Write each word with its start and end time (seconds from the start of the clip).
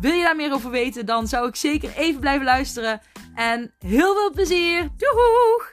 Wil 0.00 0.12
je 0.12 0.22
daar 0.22 0.36
meer 0.36 0.52
over 0.52 0.70
weten, 0.70 1.06
dan 1.06 1.26
zou 1.26 1.48
ik 1.48 1.56
zeker 1.56 1.96
even 1.96 2.20
blijven 2.20 2.44
luisteren. 2.44 3.00
En 3.34 3.74
heel 3.78 4.14
veel 4.14 4.30
plezier! 4.30 4.88
Doeg! 4.96 5.72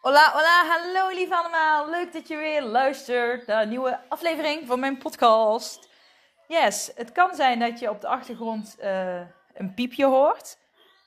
Hola, 0.00 0.32
hola, 0.32 0.64
hallo 0.66 1.14
lief 1.14 1.30
allemaal. 1.30 1.90
Leuk 1.90 2.12
dat 2.12 2.28
je 2.28 2.36
weer 2.36 2.62
luistert 2.62 3.46
naar 3.46 3.62
een 3.62 3.68
nieuwe 3.68 4.00
aflevering 4.08 4.66
van 4.66 4.80
mijn 4.80 4.98
podcast. 4.98 5.88
Yes, 6.48 6.90
het 6.94 7.12
kan 7.12 7.34
zijn 7.34 7.58
dat 7.58 7.78
je 7.78 7.90
op 7.90 8.00
de 8.00 8.08
achtergrond 8.08 8.76
uh, 8.80 9.20
een 9.54 9.74
piepje 9.74 10.06
hoort. 10.06 10.58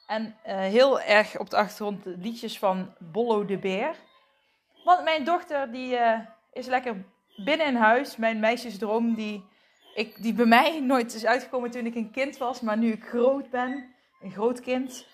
En 0.08 0.36
uh, 0.46 0.58
heel 0.58 1.02
erg 1.02 1.40
op 1.40 1.50
de 1.50 1.58
achtergrond 1.58 2.06
liedjes 2.06 2.60
van 2.60 2.96
Bollo 3.00 3.46
de 3.46 3.58
Beer. 3.58 3.96
Want 4.84 5.04
mijn 5.04 5.24
dochter 5.24 5.72
die 5.72 5.94
uh, 5.94 6.20
is 6.52 6.66
lekker 6.66 7.06
binnen 7.44 7.68
in 7.68 7.76
huis. 7.76 8.16
Mijn 8.16 8.40
meisjesdroom 8.40 9.14
die, 9.14 9.46
ik, 9.94 10.22
die 10.22 10.34
bij 10.34 10.46
mij 10.46 10.80
nooit 10.80 11.14
is 11.14 11.26
uitgekomen 11.26 11.72
toen 11.72 11.86
ik 11.86 11.96
een 11.96 12.12
kind 12.12 12.38
was. 12.38 12.62
Maar 12.62 12.78
nu 12.78 12.92
ik 12.92 13.04
groot 13.04 13.50
ben, 13.50 13.96
een 14.22 14.32
groot 14.32 14.60
kind, 14.60 15.08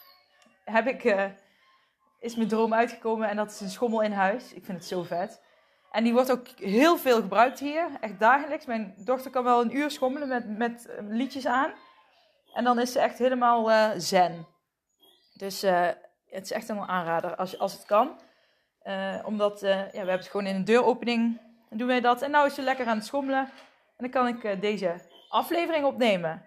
heb 0.63 0.87
ik, 0.87 1.03
uh, 1.03 1.25
is 2.19 2.35
mijn 2.35 2.47
droom 2.47 2.73
uitgekomen. 2.73 3.29
En 3.29 3.35
dat 3.35 3.51
is 3.51 3.61
een 3.61 3.69
schommel 3.69 4.01
in 4.01 4.11
huis. 4.11 4.53
Ik 4.53 4.65
vind 4.65 4.77
het 4.77 4.87
zo 4.87 5.03
vet. 5.03 5.41
En 5.91 6.03
die 6.03 6.13
wordt 6.13 6.31
ook 6.31 6.47
heel 6.47 6.97
veel 6.97 7.21
gebruikt 7.21 7.59
hier. 7.59 7.87
Echt 7.99 8.19
dagelijks. 8.19 8.65
Mijn 8.65 8.93
dochter 8.97 9.31
kan 9.31 9.43
wel 9.43 9.61
een 9.61 9.75
uur 9.75 9.91
schommelen 9.91 10.27
met, 10.27 10.57
met 10.57 10.89
liedjes 11.09 11.45
aan. 11.45 11.71
En 12.53 12.63
dan 12.63 12.79
is 12.79 12.91
ze 12.91 12.99
echt 12.99 13.17
helemaal 13.17 13.69
uh, 13.69 13.91
zen. 13.97 14.47
Dus 15.33 15.61
het 15.61 16.43
is 16.43 16.51
echt 16.51 16.69
een 16.69 16.79
aanrader 16.79 17.35
als, 17.35 17.59
als 17.59 17.73
het 17.73 17.85
kan. 17.85 18.19
Omdat 19.23 19.59
ja, 19.59 19.87
we 19.91 19.97
hebben 19.97 20.15
het 20.15 20.27
gewoon 20.27 20.45
in 20.45 20.55
een 20.55 20.65
deuropening. 20.65 21.39
En 21.69 21.77
doen 21.77 21.87
wij 21.87 22.01
dat. 22.01 22.21
En 22.21 22.31
nou 22.31 22.47
is 22.47 22.55
ze 22.55 22.61
lekker 22.61 22.85
aan 22.85 22.97
het 22.97 23.05
schommelen. 23.05 23.39
En 23.97 23.97
dan 23.97 24.09
kan 24.09 24.27
ik 24.27 24.43
uh, 24.43 24.61
deze 24.61 25.01
aflevering 25.29 25.85
opnemen. 25.85 26.45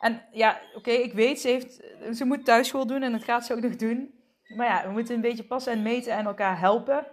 En 0.00 0.22
ja, 0.32 0.60
oké, 0.74 0.90
ik 0.90 1.12
weet, 1.12 1.40
ze, 1.40 1.48
heeft, 1.48 1.82
ze 2.16 2.24
moet 2.24 2.44
thuisschool 2.44 2.86
doen 2.86 3.02
en 3.02 3.12
dat 3.12 3.24
gaat 3.24 3.46
ze 3.46 3.52
ook 3.52 3.60
nog 3.60 3.76
doen. 3.76 4.22
Maar 4.56 4.66
ja, 4.66 4.86
we 4.86 4.92
moeten 4.92 5.14
een 5.14 5.20
beetje 5.20 5.44
passen 5.44 5.72
en 5.72 5.82
meten 5.82 6.12
en 6.12 6.26
elkaar 6.26 6.58
helpen. 6.58 7.06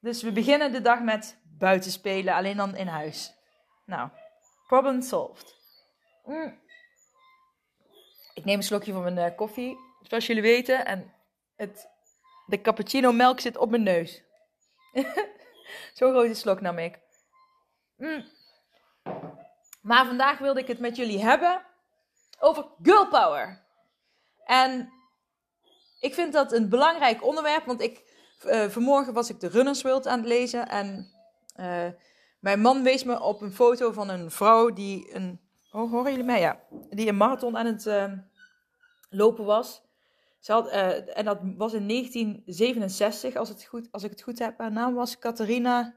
Dus 0.00 0.22
we 0.22 0.32
beginnen 0.32 0.72
de 0.72 0.80
dag 0.80 1.00
met 1.00 1.40
buiten 1.58 1.90
spelen, 1.90 2.34
alleen 2.34 2.56
dan 2.56 2.76
in 2.76 2.86
huis. 2.86 3.34
Nou, 3.84 4.08
problem 4.66 5.02
solved. 5.02 5.56
Mm. 6.24 6.58
Ik 8.34 8.44
neem 8.44 8.56
een 8.56 8.62
slokje 8.62 8.92
van 8.92 9.14
mijn 9.14 9.34
koffie, 9.34 9.76
zoals 10.02 10.26
jullie 10.26 10.42
weten. 10.42 10.84
En 10.84 11.12
het 11.56 11.88
de 12.50 12.60
cappuccino 12.60 13.12
melk 13.12 13.40
zit 13.40 13.56
op 13.56 13.70
mijn 13.70 13.82
neus. 13.82 14.22
Zo'n 15.94 16.10
grote 16.10 16.34
slok 16.34 16.60
nam 16.60 16.78
ik. 16.78 16.98
Mm. 17.96 18.24
Maar 19.82 20.06
vandaag 20.06 20.38
wilde 20.38 20.60
ik 20.60 20.66
het 20.66 20.78
met 20.78 20.96
jullie 20.96 21.22
hebben 21.22 21.66
over 22.38 22.66
girl 22.82 23.08
power. 23.08 23.64
En 24.44 24.92
ik 26.00 26.14
vind 26.14 26.32
dat 26.32 26.52
een 26.52 26.68
belangrijk 26.68 27.24
onderwerp, 27.24 27.64
want 27.64 27.80
ik, 27.80 28.02
uh, 28.44 28.68
vanmorgen 28.68 29.12
was 29.12 29.30
ik 29.30 29.40
de 29.40 29.48
Runners 29.48 29.82
World 29.82 30.06
aan 30.06 30.18
het 30.18 30.28
lezen 30.28 30.68
en 30.68 31.12
uh, 31.56 31.86
mijn 32.40 32.60
man 32.60 32.82
wees 32.82 33.04
me 33.04 33.20
op 33.20 33.40
een 33.40 33.52
foto 33.52 33.92
van 33.92 34.08
een 34.08 34.30
vrouw 34.30 34.72
die 34.72 35.14
een, 35.14 35.40
oh 35.70 35.90
horen 35.90 36.10
jullie 36.10 36.26
mij? 36.26 36.40
Ja, 36.40 36.60
die 36.90 37.08
een 37.08 37.16
marathon 37.16 37.56
aan 37.56 37.66
het 37.66 37.86
uh, 37.86 38.12
lopen 39.10 39.44
was. 39.44 39.82
Ze 40.40 40.52
had, 40.52 40.66
uh, 40.66 41.18
en 41.18 41.24
dat 41.24 41.38
was 41.56 41.72
in 41.72 41.88
1967, 41.88 43.36
als, 43.36 43.48
het 43.48 43.64
goed, 43.64 43.88
als 43.90 44.02
ik 44.02 44.10
het 44.10 44.22
goed 44.22 44.38
heb. 44.38 44.58
Haar 44.58 44.72
naam 44.72 44.94
was 44.94 45.18
Catharina. 45.18 45.94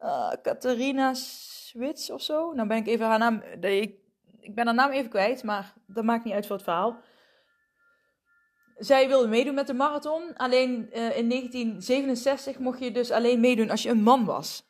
Uh, 0.00 1.12
Swits 1.12 2.10
of 2.10 2.22
zo. 2.22 2.52
Nou 2.52 2.68
ben 2.68 2.76
ik 2.76 2.86
even 2.86 3.06
haar 3.06 3.18
naam. 3.18 3.42
Ik, 3.60 3.94
ik 4.40 4.54
ben 4.54 4.66
haar 4.66 4.74
naam 4.74 4.90
even 4.90 5.10
kwijt, 5.10 5.42
maar 5.42 5.74
dat 5.86 6.04
maakt 6.04 6.24
niet 6.24 6.34
uit 6.34 6.46
voor 6.46 6.56
het 6.56 6.64
verhaal. 6.64 6.96
Zij 8.76 9.08
wilde 9.08 9.28
meedoen 9.28 9.54
met 9.54 9.66
de 9.66 9.74
marathon. 9.74 10.36
Alleen 10.36 10.70
uh, 10.70 11.16
in 11.16 11.28
1967 11.28 12.58
mocht 12.58 12.80
je 12.80 12.92
dus 12.92 13.10
alleen 13.10 13.40
meedoen 13.40 13.70
als 13.70 13.82
je 13.82 13.90
een 13.90 14.02
man 14.02 14.24
was. 14.24 14.64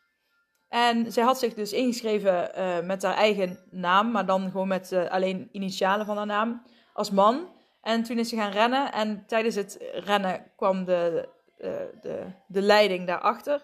En 0.68 1.12
zij 1.12 1.24
had 1.24 1.38
zich 1.38 1.54
dus 1.54 1.72
ingeschreven 1.72 2.50
met 2.86 3.02
haar 3.02 3.14
eigen 3.14 3.58
naam, 3.70 4.10
maar 4.10 4.26
dan 4.26 4.50
gewoon 4.50 4.68
met 4.68 4.92
alleen 4.92 5.48
initialen 5.52 6.06
van 6.06 6.16
haar 6.16 6.26
naam 6.26 6.62
als 6.92 7.10
man. 7.10 7.55
En 7.86 8.02
toen 8.02 8.18
is 8.18 8.28
ze 8.28 8.36
gaan 8.36 8.50
rennen. 8.50 8.92
En 8.92 9.26
tijdens 9.26 9.54
het 9.54 9.78
rennen 9.92 10.52
kwam 10.56 10.84
de, 10.84 11.28
de, 11.56 11.90
de, 12.00 12.26
de 12.46 12.60
leiding 12.60 13.06
daarachter. 13.06 13.62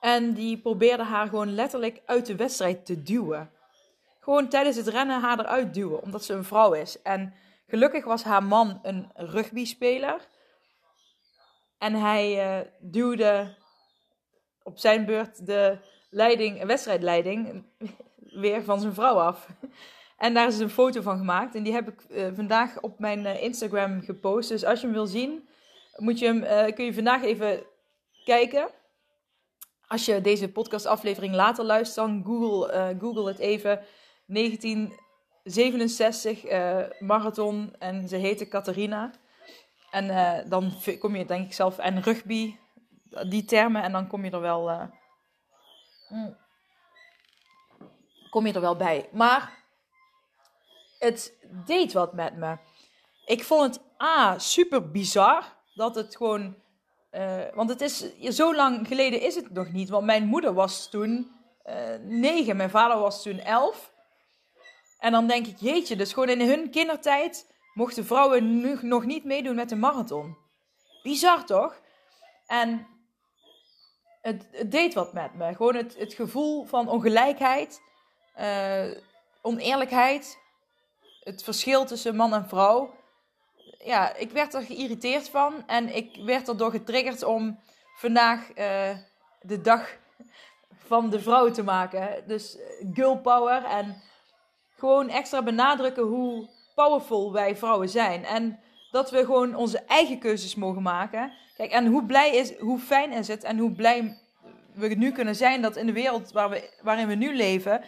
En 0.00 0.32
die 0.32 0.58
probeerde 0.58 1.02
haar 1.02 1.28
gewoon 1.28 1.54
letterlijk 1.54 2.02
uit 2.06 2.26
de 2.26 2.36
wedstrijd 2.36 2.86
te 2.86 3.02
duwen. 3.02 3.50
Gewoon 4.20 4.48
tijdens 4.48 4.76
het 4.76 4.86
rennen 4.86 5.20
haar 5.20 5.38
eruit 5.38 5.74
duwen, 5.74 6.02
omdat 6.02 6.24
ze 6.24 6.32
een 6.34 6.44
vrouw 6.44 6.72
is. 6.72 7.02
En 7.02 7.34
gelukkig 7.66 8.04
was 8.04 8.22
haar 8.22 8.42
man 8.42 8.78
een 8.82 9.10
rugbyspeler. 9.14 10.20
En 11.78 11.94
hij 11.94 12.58
uh, 12.60 12.66
duwde 12.80 13.54
op 14.62 14.78
zijn 14.78 15.04
beurt 15.04 15.46
de 15.46 15.78
leiding, 16.10 16.64
wedstrijdleiding 16.64 17.64
weer 18.44 18.64
van 18.64 18.80
zijn 18.80 18.94
vrouw 18.94 19.18
af. 19.18 19.48
En 20.16 20.34
daar 20.34 20.46
is 20.46 20.58
een 20.58 20.70
foto 20.70 21.00
van 21.00 21.18
gemaakt. 21.18 21.54
En 21.54 21.62
die 21.62 21.72
heb 21.72 21.88
ik 21.88 22.04
uh, 22.08 22.28
vandaag 22.34 22.80
op 22.80 22.98
mijn 22.98 23.20
uh, 23.20 23.42
Instagram 23.42 24.02
gepost. 24.02 24.48
Dus 24.48 24.64
als 24.64 24.80
je 24.80 24.86
hem 24.86 24.94
wil 24.94 25.06
zien, 25.06 25.48
moet 25.96 26.18
je 26.18 26.26
hem, 26.26 26.42
uh, 26.42 26.74
kun 26.74 26.84
je 26.84 26.94
vandaag 26.94 27.22
even 27.22 27.62
kijken. 28.24 28.70
Als 29.86 30.04
je 30.04 30.20
deze 30.20 30.52
podcastaflevering 30.52 31.34
later 31.34 31.64
luistert, 31.64 32.06
dan 32.06 32.22
Google, 32.24 32.96
Google 33.00 33.28
het 33.28 33.38
even. 33.38 33.80
1967 34.26 36.42
marathon 37.00 37.74
en 37.78 38.08
ze 38.08 38.16
heette 38.16 38.48
Catharina. 38.48 39.10
En 39.90 40.06
dan 40.48 40.72
kom 40.98 41.16
je 41.16 41.24
denk 41.24 41.46
ik 41.46 41.52
zelf, 41.52 41.78
en 41.78 42.02
rugby, 42.02 42.56
die 43.28 43.44
termen, 43.44 43.82
en 43.82 43.92
dan 43.92 44.06
kom 44.06 44.24
je 44.24 44.30
er 44.30 44.40
wel, 44.40 44.90
mm, 46.08 46.36
kom 48.30 48.46
je 48.46 48.52
er 48.52 48.60
wel 48.60 48.76
bij. 48.76 49.08
Maar 49.12 49.65
het 50.98 51.32
deed 51.66 51.92
wat 51.92 52.12
met 52.12 52.36
me. 52.36 52.56
Ik 53.24 53.44
vond 53.44 53.74
het 53.74 53.84
A, 54.02 54.38
super 54.38 54.90
bizar. 54.90 55.54
Dat 55.74 55.94
het 55.94 56.16
gewoon. 56.16 56.56
Uh, 57.12 57.42
want 57.54 57.70
het 57.70 57.80
is. 57.80 58.18
Zo 58.20 58.54
lang 58.54 58.86
geleden 58.86 59.20
is 59.20 59.34
het 59.34 59.50
nog 59.50 59.72
niet. 59.72 59.88
Want 59.88 60.04
mijn 60.04 60.26
moeder 60.26 60.54
was 60.54 60.90
toen 60.90 61.30
uh, 61.66 61.74
negen. 62.02 62.56
Mijn 62.56 62.70
vader 62.70 62.98
was 62.98 63.22
toen 63.22 63.38
elf. 63.38 63.94
En 64.98 65.12
dan 65.12 65.26
denk 65.26 65.46
ik, 65.46 65.56
jeetje, 65.58 65.96
dus 65.96 66.12
gewoon 66.12 66.28
in 66.28 66.48
hun 66.48 66.70
kindertijd 66.70 67.54
mochten 67.74 68.04
vrouwen 68.04 68.60
nog 68.88 69.04
niet 69.04 69.24
meedoen 69.24 69.54
met 69.54 69.68
de 69.68 69.76
marathon. 69.76 70.36
Bizar 71.02 71.44
toch? 71.44 71.80
En 72.46 72.86
het, 74.22 74.48
het 74.50 74.70
deed 74.70 74.94
wat 74.94 75.12
met 75.12 75.34
me. 75.34 75.54
Gewoon 75.54 75.74
het, 75.74 75.98
het 75.98 76.14
gevoel 76.14 76.64
van 76.64 76.88
ongelijkheid, 76.88 77.80
uh, 78.40 78.90
oneerlijkheid, 79.42 80.38
het 81.26 81.42
verschil 81.42 81.84
tussen 81.84 82.16
man 82.16 82.34
en 82.34 82.48
vrouw. 82.48 82.94
Ja, 83.84 84.14
ik 84.14 84.30
werd 84.30 84.54
er 84.54 84.62
geïrriteerd 84.62 85.28
van 85.28 85.66
en 85.66 85.96
ik 85.96 86.16
werd 86.24 86.48
erdoor 86.48 86.70
getriggerd 86.70 87.22
om 87.22 87.58
vandaag 87.96 88.40
uh, 88.48 88.96
de 89.40 89.60
dag 89.60 89.96
van 90.86 91.10
de 91.10 91.20
vrouw 91.20 91.50
te 91.50 91.62
maken. 91.62 92.24
Dus 92.26 92.58
girl 92.92 93.18
power 93.18 93.64
en 93.64 94.02
gewoon 94.76 95.08
extra 95.08 95.42
benadrukken 95.42 96.02
hoe 96.02 96.48
powerful 96.74 97.32
wij 97.32 97.56
vrouwen 97.56 97.88
zijn. 97.88 98.24
En 98.24 98.60
dat 98.90 99.10
we 99.10 99.24
gewoon 99.24 99.54
onze 99.54 99.78
eigen 99.78 100.18
keuzes 100.18 100.54
mogen 100.54 100.82
maken. 100.82 101.32
Kijk, 101.56 101.70
en 101.70 101.86
hoe 101.86 102.06
blij 102.06 102.30
is, 102.30 102.58
hoe 102.58 102.78
fijn 102.78 103.12
is 103.12 103.28
het 103.28 103.44
en 103.44 103.58
hoe 103.58 103.72
blij 103.72 104.18
we 104.74 104.88
nu 104.88 105.12
kunnen 105.12 105.36
zijn 105.36 105.62
dat 105.62 105.76
in 105.76 105.86
de 105.86 105.92
wereld 105.92 106.32
waar 106.32 106.50
we, 106.50 106.70
waarin 106.82 107.06
we 107.06 107.14
nu 107.14 107.36
leven, 107.36 107.84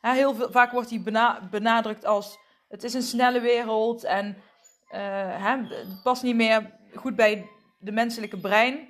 heel 0.00 0.34
veel, 0.34 0.50
vaak 0.50 0.72
wordt 0.72 0.88
die 0.88 1.02
benadrukt 1.50 2.04
als 2.04 2.38
het 2.72 2.84
is 2.84 2.94
een 2.94 3.02
snelle 3.02 3.40
wereld 3.40 4.04
en 4.04 4.26
uh, 4.26 4.98
hè, 5.44 5.56
het 5.56 6.02
past 6.02 6.22
niet 6.22 6.36
meer 6.36 6.70
goed 6.94 7.16
bij 7.16 7.48
de 7.78 7.92
menselijke 7.92 8.38
brein. 8.38 8.88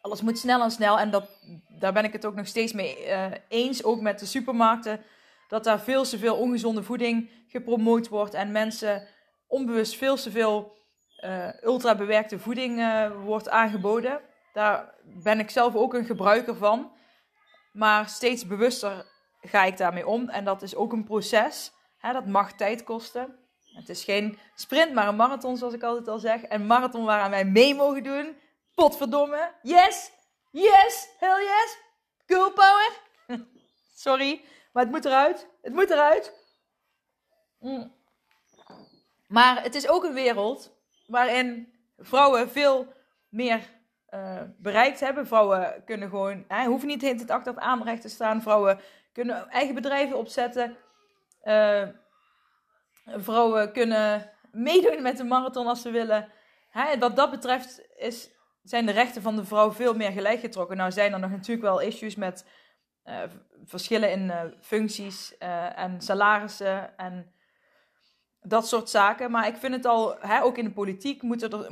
Alles 0.00 0.22
moet 0.22 0.38
snel 0.38 0.62
en 0.62 0.70
snel 0.70 0.98
en 0.98 1.10
dat, 1.10 1.28
daar 1.68 1.92
ben 1.92 2.04
ik 2.04 2.12
het 2.12 2.26
ook 2.26 2.34
nog 2.34 2.46
steeds 2.46 2.72
mee 2.72 3.06
uh, 3.06 3.26
eens. 3.48 3.84
Ook 3.84 4.00
met 4.00 4.18
de 4.18 4.26
supermarkten. 4.26 5.00
dat 5.48 5.64
daar 5.64 5.80
veel 5.80 6.04
te 6.04 6.18
veel 6.18 6.36
ongezonde 6.36 6.82
voeding 6.82 7.30
gepromoot 7.48 8.08
wordt 8.08 8.34
en 8.34 8.52
mensen 8.52 9.08
onbewust 9.46 9.96
veel 9.96 10.16
te 10.16 10.30
veel 10.30 10.76
uh, 11.24 11.62
ultra 11.62 11.94
bewerkte 11.94 12.38
voeding 12.38 12.82
wordt 13.24 13.48
aangeboden. 13.48 14.20
Daar 14.52 14.94
ben 15.04 15.38
ik 15.38 15.50
zelf 15.50 15.74
ook 15.74 15.94
een 15.94 16.04
gebruiker 16.04 16.56
van. 16.56 16.92
Maar 17.72 18.08
steeds 18.08 18.46
bewuster 18.46 19.06
ga 19.40 19.64
ik 19.64 19.76
daarmee 19.76 20.06
om. 20.06 20.28
En 20.28 20.44
dat 20.44 20.62
is 20.62 20.74
ook 20.74 20.92
een 20.92 21.04
proces. 21.04 21.72
Dat 22.02 22.26
mag 22.26 22.52
tijd 22.52 22.84
kosten. 22.84 23.38
Het 23.74 23.88
is 23.88 24.04
geen 24.04 24.38
sprint, 24.54 24.92
maar 24.92 25.08
een 25.08 25.16
marathon, 25.16 25.56
zoals 25.56 25.74
ik 25.74 25.82
altijd 25.82 26.08
al 26.08 26.18
zeg. 26.18 26.42
En 26.42 26.66
marathon 26.66 27.04
waaraan 27.04 27.30
wij 27.30 27.44
mee 27.44 27.74
mogen 27.74 28.02
doen. 28.02 28.36
Potverdomme. 28.74 29.52
Yes! 29.62 30.10
Yes! 30.50 31.08
Hell 31.18 31.42
yes! 31.42 31.78
Cool 32.26 32.52
power! 32.52 32.90
Sorry, 33.94 34.44
maar 34.72 34.82
het 34.82 34.92
moet 34.92 35.04
eruit. 35.04 35.48
Het 35.62 35.72
moet 35.72 35.90
eruit. 35.90 36.32
Mm. 37.58 37.92
Maar 39.28 39.62
het 39.62 39.74
is 39.74 39.88
ook 39.88 40.04
een 40.04 40.14
wereld 40.14 40.76
waarin 41.06 41.72
vrouwen 41.98 42.50
veel 42.50 42.92
meer 43.28 43.60
uh, 44.10 44.40
bereikt 44.58 45.00
hebben. 45.00 45.26
Vrouwen 45.26 45.82
kunnen 45.84 46.08
gewoon, 46.08 46.44
hè, 46.48 46.64
hoeven 46.64 46.88
niet 46.88 47.02
het 47.02 47.30
achter 47.30 47.54
het 47.54 47.62
aanrecht 47.62 48.02
te 48.02 48.08
staan. 48.08 48.42
Vrouwen 48.42 48.80
kunnen 49.12 49.48
eigen 49.48 49.74
bedrijven 49.74 50.16
opzetten. 50.16 50.76
Uh, 51.44 51.88
vrouwen 53.04 53.72
kunnen 53.72 54.30
meedoen 54.52 55.02
met 55.02 55.16
de 55.16 55.24
marathon 55.24 55.66
als 55.66 55.82
ze 55.82 55.90
willen. 55.90 56.28
Hè, 56.70 56.98
wat 56.98 57.16
dat 57.16 57.30
betreft 57.30 57.82
is, 57.96 58.30
zijn 58.62 58.86
de 58.86 58.92
rechten 58.92 59.22
van 59.22 59.36
de 59.36 59.44
vrouw 59.44 59.72
veel 59.72 59.94
meer 59.94 60.10
gelijk 60.12 60.40
getrokken. 60.40 60.76
Nou 60.76 60.92
zijn 60.92 61.12
er 61.12 61.18
nog 61.18 61.30
natuurlijk 61.30 61.62
wel 61.62 61.80
issues 61.80 62.14
met 62.14 62.46
uh, 63.04 63.22
verschillen 63.64 64.10
in 64.10 64.32
functies 64.60 65.38
en 65.74 66.00
salarissen 66.00 66.98
en 66.98 67.32
dat 68.40 68.68
soort 68.68 68.90
zaken. 68.90 69.30
Maar 69.30 69.46
ik 69.46 69.56
vind 69.56 69.74
het 69.74 69.86
al, 69.86 70.16
hè, 70.20 70.42
ook 70.42 70.58
in 70.58 70.64
de 70.64 70.72
politiek 70.72 71.22
moet 71.22 71.42
er, 71.42 71.68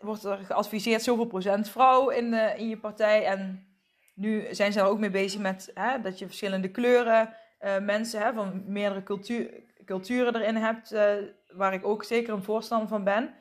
wordt 0.00 0.24
er 0.24 0.38
geadviseerd 0.38 1.02
zoveel 1.02 1.26
procent 1.26 1.68
vrouw 1.68 2.08
in, 2.08 2.34
in 2.34 2.68
je 2.68 2.78
partij. 2.78 3.24
En 3.24 3.66
nu 4.14 4.54
zijn 4.54 4.72
ze 4.72 4.80
er 4.80 4.86
ook 4.86 4.98
mee 4.98 5.10
bezig 5.10 5.40
met 5.40 5.70
hè, 5.74 6.00
dat 6.00 6.18
je 6.18 6.26
verschillende 6.26 6.70
kleuren 6.70 7.36
uh, 7.62 7.78
mensen 7.78 8.20
hè, 8.20 8.32
van 8.32 8.62
meerdere 8.66 9.02
cultuur, 9.02 9.62
culturen 9.84 10.36
erin 10.36 10.56
hebt. 10.56 10.92
Uh, 10.92 11.14
waar 11.48 11.74
ik 11.74 11.86
ook 11.86 12.04
zeker 12.04 12.32
een 12.32 12.42
voorstander 12.42 12.88
van 12.88 13.04
ben. 13.04 13.34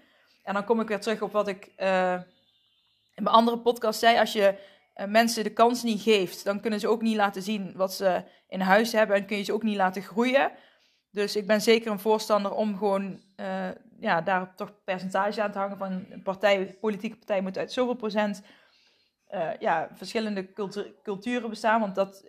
En 0.43 0.53
dan 0.53 0.63
kom 0.63 0.79
ik 0.79 0.87
weer 0.87 0.99
terug 0.99 1.21
op 1.21 1.31
wat 1.31 1.47
ik 1.47 1.71
uh, 1.77 2.13
in 3.13 3.23
mijn 3.23 3.35
andere 3.35 3.59
podcast 3.59 3.99
zei. 3.99 4.19
Als 4.19 4.33
je 4.33 4.55
mensen 5.05 5.43
de 5.43 5.53
kans 5.53 5.83
niet 5.83 6.01
geeft, 6.01 6.43
dan 6.43 6.59
kunnen 6.59 6.79
ze 6.79 6.87
ook 6.87 7.01
niet 7.01 7.15
laten 7.15 7.41
zien 7.41 7.73
wat 7.75 7.93
ze 7.93 8.23
in 8.47 8.59
huis 8.59 8.91
hebben. 8.91 9.15
En 9.15 9.25
kun 9.25 9.37
je 9.37 9.43
ze 9.43 9.53
ook 9.53 9.63
niet 9.63 9.75
laten 9.75 10.01
groeien. 10.01 10.51
Dus 11.11 11.35
ik 11.35 11.47
ben 11.47 11.61
zeker 11.61 11.91
een 11.91 11.99
voorstander 11.99 12.51
om 12.51 12.77
gewoon 12.77 13.21
ja, 13.99 14.21
daar 14.21 14.55
toch 14.55 14.83
percentage 14.83 15.41
aan 15.41 15.51
te 15.51 15.57
hangen 15.57 15.77
van 15.77 16.05
een 16.09 16.21
partij, 16.23 16.77
politieke 16.81 17.17
partij 17.17 17.41
moet 17.41 17.57
uit 17.57 17.71
zoveel 17.71 17.95
procent 17.95 18.43
ja, 19.59 19.89
verschillende 19.93 20.53
culturen 21.03 21.49
bestaan. 21.49 21.79
Want 21.79 21.95
dat 21.95 22.25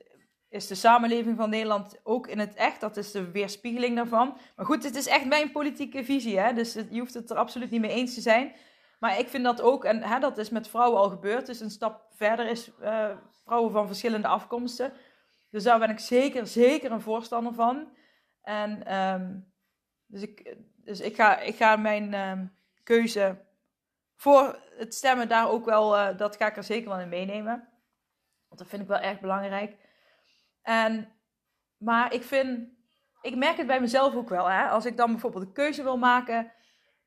is 0.53 0.67
de 0.67 0.75
samenleving 0.75 1.37
van 1.37 1.51
Nederland 1.51 2.01
ook 2.03 2.27
in 2.27 2.39
het 2.39 2.55
echt. 2.55 2.81
Dat 2.81 2.97
is 2.97 3.11
de 3.11 3.31
weerspiegeling 3.31 3.97
daarvan. 3.97 4.37
Maar 4.57 4.67
goed, 4.67 4.85
het 4.85 4.97
is 4.97 5.07
echt 5.07 5.25
mijn 5.25 5.53
politieke 5.53 6.05
visie. 6.05 6.39
Hè? 6.39 6.53
Dus 6.53 6.73
je 6.91 6.99
hoeft 6.99 7.15
het 7.15 7.31
er 7.31 7.37
absoluut 7.37 7.71
niet 7.71 7.81
mee 7.81 7.91
eens 7.91 8.15
te 8.15 8.21
zijn. 8.21 8.53
Maar 8.99 9.19
ik 9.19 9.29
vind 9.29 9.45
dat 9.45 9.61
ook, 9.61 9.85
en 9.85 10.03
hè, 10.03 10.19
dat 10.19 10.39
is 10.39 10.51
met 10.51 10.69
vrouwen 10.69 11.01
al 11.01 11.11
gebeurd. 11.11 11.47
Dus 11.47 11.61
een 11.61 11.71
stap 11.71 12.07
verder 12.11 12.47
is 12.47 12.71
uh, 12.81 13.11
vrouwen 13.45 13.73
van 13.73 13.87
verschillende 13.87 14.29
afkomsten. 14.29 14.93
Dus 15.51 15.63
daar 15.63 15.79
ben 15.79 15.91
ik 15.91 15.99
zeker, 15.99 16.47
zeker 16.47 16.93
een 16.93 17.01
voorstander 17.01 17.55
van. 17.55 17.89
En 18.43 18.95
um, 18.95 19.53
dus, 20.07 20.23
ik, 20.23 20.57
dus 20.77 21.01
ik, 21.01 21.15
ga, 21.15 21.39
ik 21.39 21.57
ga 21.57 21.77
mijn 21.77 22.15
um, 22.15 22.53
keuze 22.83 23.45
voor 24.17 24.59
het 24.77 24.95
stemmen 24.95 25.29
daar 25.29 25.49
ook 25.49 25.65
wel, 25.65 25.97
uh, 25.97 26.17
dat 26.17 26.37
ga 26.37 26.47
ik 26.47 26.57
er 26.57 26.65
zeker 26.65 26.89
wel 26.89 27.01
in 27.01 27.09
meenemen. 27.09 27.69
Want 28.49 28.61
dat 28.61 28.69
vind 28.69 28.83
ik 28.83 28.89
wel 28.89 28.99
erg 28.99 29.21
belangrijk. 29.21 29.82
En, 30.63 31.13
maar 31.77 32.15
ik 32.15 32.23
vind, 32.23 32.69
ik 33.23 33.37
merk 33.37 33.57
het 33.57 33.67
bij 33.67 33.81
mezelf 33.81 34.15
ook 34.15 34.29
wel. 34.29 34.51
Hè? 34.51 34.69
Als 34.69 34.87
ik 34.87 34.97
dan 34.97 35.11
bijvoorbeeld 35.11 35.45
een 35.45 35.53
keuze 35.53 35.83
wil 35.83 35.97
maken, 35.99 36.53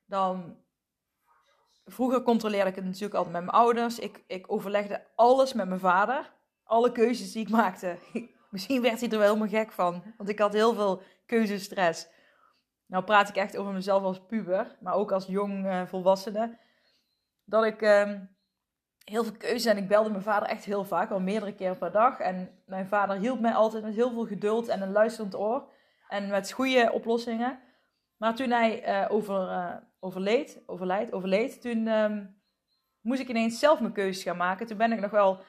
dan. 0.06 0.64
Vroeger 1.88 2.22
controleerde 2.22 2.68
ik 2.68 2.74
het 2.74 2.84
natuurlijk 2.84 3.14
altijd 3.14 3.34
met 3.34 3.44
mijn 3.44 3.56
ouders. 3.56 3.98
Ik, 3.98 4.24
ik 4.26 4.52
overlegde 4.52 5.06
alles 5.14 5.52
met 5.52 5.68
mijn 5.68 5.80
vader. 5.80 6.32
Alle 6.64 6.92
keuzes 6.92 7.32
die 7.32 7.42
ik 7.42 7.50
maakte. 7.50 7.98
Misschien 8.50 8.82
werd 8.82 9.00
hij 9.00 9.10
er 9.10 9.18
wel 9.18 9.26
helemaal 9.28 9.48
gek 9.48 9.72
van. 9.72 10.14
Want 10.16 10.28
ik 10.28 10.38
had 10.38 10.52
heel 10.52 10.74
veel 10.74 11.02
keuzestress. 11.26 12.08
Nou 12.86 13.04
praat 13.04 13.28
ik 13.28 13.36
echt 13.36 13.56
over 13.56 13.72
mezelf 13.72 14.02
als 14.02 14.26
puber, 14.26 14.76
maar 14.80 14.94
ook 14.94 15.12
als 15.12 15.26
jong 15.26 15.66
uh, 15.66 15.86
volwassene. 15.86 16.58
Dat 17.44 17.64
ik 17.64 17.82
uh, 17.82 18.12
heel 19.10 19.24
veel 19.24 19.36
keuze 19.36 19.70
en 19.70 19.76
ik 19.76 19.88
belde 19.88 20.10
mijn 20.10 20.22
vader 20.22 20.48
echt 20.48 20.64
heel 20.64 20.84
vaak, 20.84 21.10
al 21.10 21.20
meerdere 21.20 21.54
keren 21.54 21.78
per 21.78 21.92
dag. 21.92 22.18
En 22.18 22.50
mijn 22.66 22.86
vader 22.86 23.16
hielp 23.16 23.40
mij 23.40 23.52
altijd 23.52 23.84
met 23.84 23.94
heel 23.94 24.10
veel 24.10 24.26
geduld 24.26 24.68
en 24.68 24.82
een 24.82 24.92
luisterend 24.92 25.36
oor. 25.36 25.68
En 26.08 26.28
met 26.28 26.52
goede 26.52 26.92
oplossingen. 26.92 27.58
Maar 28.16 28.34
toen 28.34 28.50
hij 28.50 28.88
uh, 28.88 29.14
over, 29.14 29.40
uh, 29.40 29.74
overleed, 30.00 30.62
overleed, 30.66 31.12
overleed, 31.12 31.60
toen 31.60 31.86
um, 31.86 32.40
moest 33.00 33.20
ik 33.20 33.28
ineens 33.28 33.58
zelf 33.58 33.80
mijn 33.80 33.92
keuzes 33.92 34.22
gaan 34.22 34.36
maken. 34.36 34.66
Toen 34.66 34.76
ben 34.76 34.92
ik 34.92 35.00
nog 35.00 35.10
wel 35.10 35.40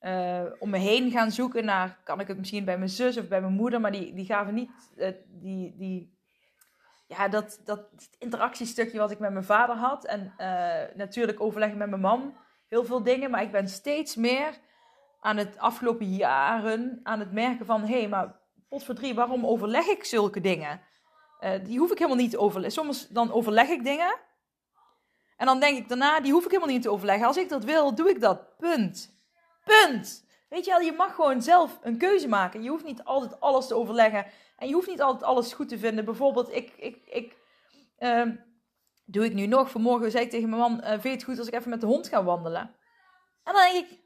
uh, 0.00 0.42
om 0.58 0.70
me 0.70 0.78
heen 0.78 1.10
gaan 1.10 1.30
zoeken 1.30 1.64
naar, 1.64 1.98
kan 2.04 2.20
ik 2.20 2.28
het 2.28 2.38
misschien 2.38 2.64
bij 2.64 2.78
mijn 2.78 2.90
zus 2.90 3.18
of 3.18 3.28
bij 3.28 3.40
mijn 3.40 3.52
moeder, 3.52 3.80
maar 3.80 3.92
die, 3.92 4.14
die 4.14 4.24
gaven 4.24 4.54
niet 4.54 4.70
die, 5.26 5.76
die, 5.76 6.18
ja, 7.06 7.28
dat, 7.28 7.60
dat 7.64 7.88
interactiestukje 8.18 8.98
wat 8.98 9.10
ik 9.10 9.18
met 9.18 9.32
mijn 9.32 9.44
vader 9.44 9.76
had. 9.76 10.04
En 10.04 10.32
natuurlijk 10.94 11.40
overleggen 11.40 11.78
met 11.78 11.88
mijn 11.88 12.00
man, 12.00 12.34
heel 12.68 12.84
veel 12.84 13.02
dingen, 13.02 13.30
maar 13.30 13.42
ik 13.42 13.52
ben 13.52 13.68
steeds 13.68 14.16
meer 14.16 14.58
aan 15.20 15.36
het 15.36 15.58
afgelopen 15.58 16.06
jaren 16.06 17.00
aan 17.02 17.18
het 17.18 17.32
merken 17.32 17.66
van, 17.66 17.80
hé, 17.80 17.98
hey, 17.98 18.08
maar 18.08 18.40
pot 18.68 18.84
voor 18.84 18.94
drie, 18.94 19.14
waarom 19.14 19.46
overleg 19.46 19.86
ik 19.86 20.04
zulke 20.04 20.40
dingen? 20.40 20.80
die 21.64 21.78
hoef 21.78 21.90
ik 21.90 21.98
helemaal 21.98 22.20
niet 22.22 22.30
te 22.30 22.38
overleggen. 22.38 22.84
Soms 22.84 23.08
dan 23.08 23.32
overleg 23.32 23.68
ik 23.68 23.84
dingen 23.84 24.14
en 25.38 25.46
dan 25.46 25.60
denk 25.60 25.78
ik 25.78 25.88
daarna, 25.88 26.20
die 26.20 26.32
hoef 26.32 26.44
ik 26.44 26.50
helemaal 26.50 26.74
niet 26.74 26.82
te 26.82 26.90
overleggen. 26.90 27.26
Als 27.26 27.36
ik 27.36 27.48
dat 27.48 27.64
wil, 27.64 27.94
doe 27.94 28.10
ik 28.10 28.20
dat. 28.20 28.56
Punt. 28.56 29.20
Punt. 29.64 30.26
Weet 30.48 30.64
je 30.64 30.70
wel, 30.70 30.80
je 30.80 30.92
mag 30.92 31.14
gewoon 31.14 31.42
zelf 31.42 31.78
een 31.82 31.98
keuze 31.98 32.28
maken. 32.28 32.62
Je 32.62 32.68
hoeft 32.68 32.84
niet 32.84 33.04
altijd 33.04 33.40
alles 33.40 33.66
te 33.66 33.74
overleggen. 33.74 34.26
En 34.56 34.68
je 34.68 34.74
hoeft 34.74 34.88
niet 34.88 35.02
altijd 35.02 35.22
alles 35.22 35.52
goed 35.52 35.68
te 35.68 35.78
vinden. 35.78 36.04
Bijvoorbeeld, 36.04 36.54
ik, 36.54 36.72
ik, 36.76 36.96
ik 37.06 37.36
uh, 37.98 38.22
doe 39.10 39.24
ik 39.24 39.34
nu 39.34 39.46
nog. 39.46 39.70
Vanmorgen 39.70 40.10
zei 40.10 40.24
ik 40.24 40.30
tegen 40.30 40.48
mijn 40.48 40.60
man, 40.60 40.80
uh, 40.84 40.88
vind 40.88 41.02
je 41.02 41.08
het 41.08 41.24
goed 41.24 41.38
als 41.38 41.46
ik 41.46 41.54
even 41.54 41.70
met 41.70 41.80
de 41.80 41.86
hond 41.86 42.08
ga 42.08 42.24
wandelen? 42.24 42.74
En 43.44 43.54
dan 43.54 43.54
denk 43.54 43.86
ik, 43.86 44.00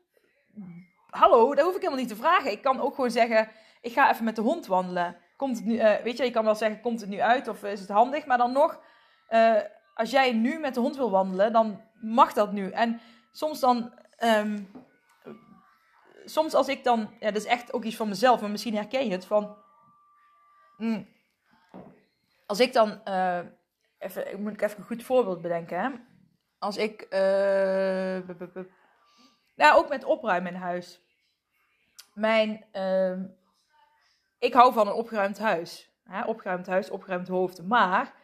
hallo, 1.11 1.54
dat 1.54 1.64
hoef 1.64 1.75
ik 1.75 1.80
helemaal 1.80 2.00
niet 2.00 2.09
te 2.09 2.16
vragen. 2.16 2.50
Ik 2.50 2.62
kan 2.62 2.80
ook 2.80 2.94
gewoon 2.94 3.11
zeggen, 3.11 3.49
ik 3.80 3.92
ga 3.92 4.11
even 4.11 4.25
met 4.25 4.37
de 4.37 4.42
hond 4.42 4.66
wandelen. 4.66 5.16
Komt 5.37 5.56
het 5.56 5.66
nu, 5.66 5.75
uh, 5.75 5.94
weet 5.94 6.16
je, 6.16 6.25
je 6.25 6.30
kan 6.30 6.44
wel 6.44 6.54
zeggen, 6.54 6.80
komt 6.80 7.00
het 7.00 7.09
nu 7.09 7.21
uit 7.21 7.49
of 7.49 7.64
is 7.64 7.80
het 7.80 7.88
handig? 7.88 8.26
Maar 8.26 8.38
dan 8.38 8.52
nog, 8.52 8.80
uh, 9.30 9.61
als 9.94 10.11
jij 10.11 10.32
nu 10.32 10.59
met 10.59 10.75
de 10.75 10.80
hond 10.80 10.97
wil 10.97 11.11
wandelen, 11.11 11.52
dan 11.52 11.80
mag 12.00 12.32
dat 12.32 12.52
nu. 12.52 12.71
En 12.71 13.00
soms 13.32 13.61
dan... 13.61 13.92
Um, 14.25 14.71
soms 16.25 16.54
als 16.54 16.68
ik 16.68 16.85
dan, 16.85 17.11
ja, 17.21 17.30
dat 17.30 17.42
is 17.42 17.49
echt 17.49 17.73
ook 17.73 17.85
iets 17.85 17.97
van 17.97 18.09
mezelf, 18.09 18.40
maar 18.40 18.50
misschien 18.50 18.75
herken 18.75 19.04
je 19.04 19.12
het 19.12 19.25
van. 19.25 19.56
Mm, 20.76 21.09
als 22.47 22.61
ik 22.61 22.73
dan, 22.73 23.00
even, 24.02 24.42
moet 24.42 24.52
ik 24.52 24.62
even 24.62 24.78
een 24.78 24.85
goed 24.85 25.02
voorbeeld 25.02 25.42
bedenken. 25.42 25.80
Hè? 25.80 25.90
Als 26.59 26.76
ik, 26.76 27.06
uh, 27.11 28.28
nou 29.54 29.76
ook 29.76 29.88
met 29.88 30.04
opruimen 30.04 30.52
in 30.52 30.61
huis. 30.61 31.00
Mijn, 32.14 32.64
uh, 32.73 33.21
ik 34.38 34.52
hou 34.52 34.73
van 34.73 34.87
een 34.87 34.92
opgeruimd 34.92 35.38
huis. 35.38 35.90
Hè? 36.04 36.25
Opgeruimd 36.25 36.66
huis, 36.66 36.90
opgeruimd 36.90 37.28
hoofd. 37.28 37.62
Maar 37.62 38.14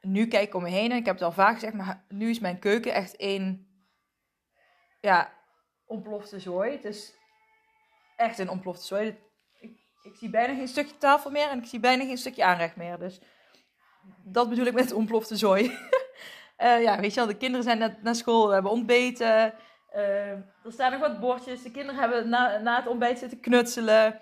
nu 0.00 0.26
kijk 0.26 0.46
ik 0.46 0.54
om 0.54 0.62
me 0.62 0.68
heen 0.68 0.90
en 0.90 0.96
ik 0.96 1.04
heb 1.04 1.14
het 1.14 1.24
al 1.24 1.32
vaak 1.32 1.54
gezegd, 1.54 1.74
maar 1.74 2.04
nu 2.08 2.30
is 2.30 2.38
mijn 2.38 2.58
keuken 2.58 2.92
echt 2.92 3.14
een, 3.16 3.68
ja, 5.00 5.32
ontplofte 5.86 6.40
zooi. 6.40 6.70
Het 6.72 6.84
is 6.84 7.14
echt 8.16 8.38
een 8.38 8.50
ontplofte 8.50 8.86
zooi. 8.86 9.18
Ik, 9.58 9.78
ik, 10.02 10.16
zie 10.16 10.30
bijna 10.30 10.54
geen 10.54 10.68
stukje 10.68 10.98
tafel 10.98 11.30
meer 11.30 11.48
en 11.48 11.58
ik 11.58 11.66
zie 11.66 11.80
bijna 11.80 12.04
geen 12.04 12.18
stukje 12.18 12.44
aanrecht 12.44 12.76
meer. 12.76 12.98
Dus 12.98 13.20
dat 14.24 14.48
bedoel 14.48 14.66
ik 14.66 14.74
met 14.74 14.92
ontplofte 14.92 15.36
zooi. 15.36 15.62
uh, 16.58 16.82
ja, 16.86 17.00
weet 17.00 17.14
je 17.14 17.20
wel, 17.20 17.28
de 17.28 17.36
kinderen 17.36 17.64
zijn 17.64 17.78
net 17.78 18.02
naar 18.02 18.14
school, 18.14 18.46
we 18.46 18.52
hebben 18.52 18.72
ontbeten. 18.72 19.54
Uh, 19.94 20.30
er 20.30 20.72
staan 20.72 20.90
nog 20.90 21.00
wat 21.00 21.20
bordjes. 21.20 21.62
De 21.62 21.70
kinderen 21.70 22.00
hebben 22.00 22.28
na, 22.28 22.58
na 22.58 22.76
het 22.76 22.86
ontbijt 22.86 23.18
zitten 23.18 23.40
knutselen. 23.40 24.20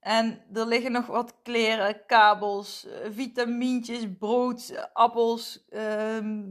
En 0.00 0.44
er 0.52 0.66
liggen 0.66 0.92
nog 0.92 1.06
wat 1.06 1.42
kleren, 1.42 2.06
kabels, 2.06 2.86
uh, 2.86 2.92
vitamintjes, 3.10 4.16
brood, 4.18 4.88
appels. 4.92 5.64
Uh, 5.68 6.48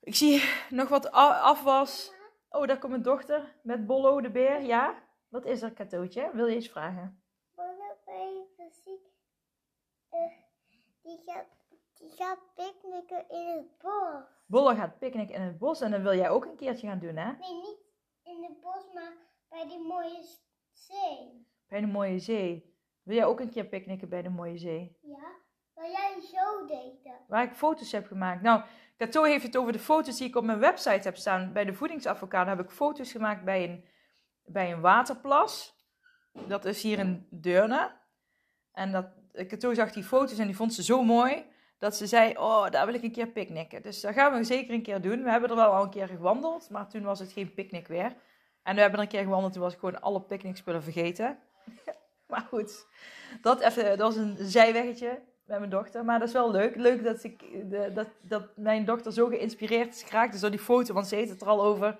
ik 0.00 0.14
zie 0.14 0.42
nog 0.70 0.88
wat 0.88 1.10
afwas. 1.10 2.12
Oh, 2.48 2.66
daar 2.66 2.78
komt 2.78 2.90
mijn 2.90 3.02
dochter 3.02 3.54
met 3.62 3.86
Bollo 3.86 4.20
de 4.20 4.30
beer. 4.30 4.62
Ja? 4.62 4.94
Wat 5.28 5.44
is 5.44 5.62
er, 5.62 5.72
cadeautje? 5.72 6.30
Wil 6.32 6.46
je 6.46 6.54
eens 6.54 6.68
vragen? 6.68 7.22
Die 11.06 11.22
gaat, 11.26 11.46
die 11.98 12.10
gaat 12.10 12.38
picknicken 12.54 13.28
in 13.28 13.46
het 13.56 13.78
bos. 13.78 14.24
Bolle 14.46 14.74
gaat 14.74 14.98
picknicken 14.98 15.34
in 15.34 15.40
het 15.42 15.58
bos 15.58 15.80
en 15.80 15.90
dan 15.90 16.02
wil 16.02 16.14
jij 16.14 16.30
ook 16.30 16.44
een 16.44 16.56
keertje 16.56 16.86
gaan 16.86 16.98
doen, 16.98 17.16
hè? 17.16 17.32
Nee, 17.32 17.54
niet 17.54 17.80
in 18.22 18.42
het 18.42 18.60
bos, 18.60 18.92
maar 18.94 19.12
bij 19.48 19.68
die 19.68 19.78
mooie 19.78 20.24
zee. 20.72 21.46
Bij 21.68 21.80
de 21.80 21.86
mooie 21.86 22.18
zee. 22.18 22.74
Wil 23.02 23.16
jij 23.16 23.24
ook 23.24 23.40
een 23.40 23.50
keer 23.50 23.66
picknicken 23.66 24.08
bij 24.08 24.22
de 24.22 24.28
mooie 24.28 24.58
zee? 24.58 24.98
Ja, 25.00 25.28
waar 25.74 25.90
jij 25.90 26.20
zo 26.20 26.66
deed. 26.66 27.10
Waar 27.28 27.44
ik 27.44 27.54
foto's 27.54 27.92
heb 27.92 28.06
gemaakt. 28.06 28.42
Nou, 28.42 28.62
Kato 28.96 29.22
heeft 29.22 29.42
het 29.42 29.56
over 29.56 29.72
de 29.72 29.78
foto's 29.78 30.16
die 30.16 30.28
ik 30.28 30.36
op 30.36 30.44
mijn 30.44 30.58
website 30.58 31.08
heb 31.08 31.16
staan. 31.16 31.52
Bij 31.52 31.64
de 31.64 31.74
voedingsadvocaat 31.74 32.46
heb 32.46 32.60
ik 32.60 32.70
foto's 32.70 33.12
gemaakt 33.12 33.44
bij 33.44 33.64
een, 33.64 33.84
bij 34.44 34.72
een 34.72 34.80
waterplas. 34.80 35.74
Dat 36.32 36.64
is 36.64 36.82
hier 36.82 36.98
in 36.98 37.26
Deurne. 37.30 37.92
En 38.72 38.92
dat, 38.92 39.06
Kato 39.44 39.74
zag 39.74 39.92
die 39.92 40.04
foto's 40.04 40.38
en 40.38 40.46
die 40.46 40.56
vond 40.56 40.74
ze 40.74 40.82
zo 40.82 41.02
mooi. 41.02 41.44
Dat 41.78 41.96
ze 41.96 42.06
zei, 42.06 42.36
oh, 42.36 42.70
daar 42.70 42.86
wil 42.86 42.94
ik 42.94 43.02
een 43.02 43.12
keer 43.12 43.26
picknicken. 43.26 43.82
Dus 43.82 44.00
dat 44.00 44.14
gaan 44.14 44.34
we 44.34 44.44
zeker 44.44 44.74
een 44.74 44.82
keer 44.82 45.00
doen. 45.00 45.22
We 45.22 45.30
hebben 45.30 45.50
er 45.50 45.56
wel 45.56 45.72
al 45.72 45.82
een 45.82 45.90
keer 45.90 46.08
gewandeld. 46.08 46.70
Maar 46.70 46.88
toen 46.88 47.02
was 47.02 47.18
het 47.18 47.32
geen 47.32 47.54
picknick 47.54 47.86
weer. 47.86 48.14
En 48.62 48.74
we 48.74 48.80
hebben 48.80 48.98
er 48.98 49.04
een 49.04 49.10
keer 49.10 49.22
gewandeld. 49.22 49.52
Toen 49.52 49.62
was 49.62 49.72
ik 49.72 49.78
gewoon 49.78 50.00
alle 50.00 50.20
picknickspullen 50.20 50.82
vergeten. 50.82 51.38
maar 52.30 52.46
goed, 52.48 52.86
dat, 53.40 53.60
even, 53.60 53.84
dat 53.84 53.98
was 53.98 54.16
een 54.16 54.36
zijweggetje 54.40 55.22
met 55.44 55.58
mijn 55.58 55.70
dochter. 55.70 56.04
Maar 56.04 56.18
dat 56.18 56.28
is 56.28 56.34
wel 56.34 56.50
leuk. 56.50 56.76
Leuk 56.76 57.04
dat, 57.04 57.24
ik, 57.24 57.42
dat, 57.94 58.08
dat 58.22 58.56
mijn 58.56 58.84
dochter 58.84 59.12
zo 59.12 59.26
geïnspireerd 59.26 59.94
is 59.94 60.02
geraakt 60.02 60.40
door 60.40 60.50
die 60.50 60.58
foto. 60.58 60.94
Want 60.94 61.06
ze 61.06 61.14
heeft 61.14 61.30
het 61.30 61.40
er 61.40 61.48
al 61.48 61.62
over 61.62 61.96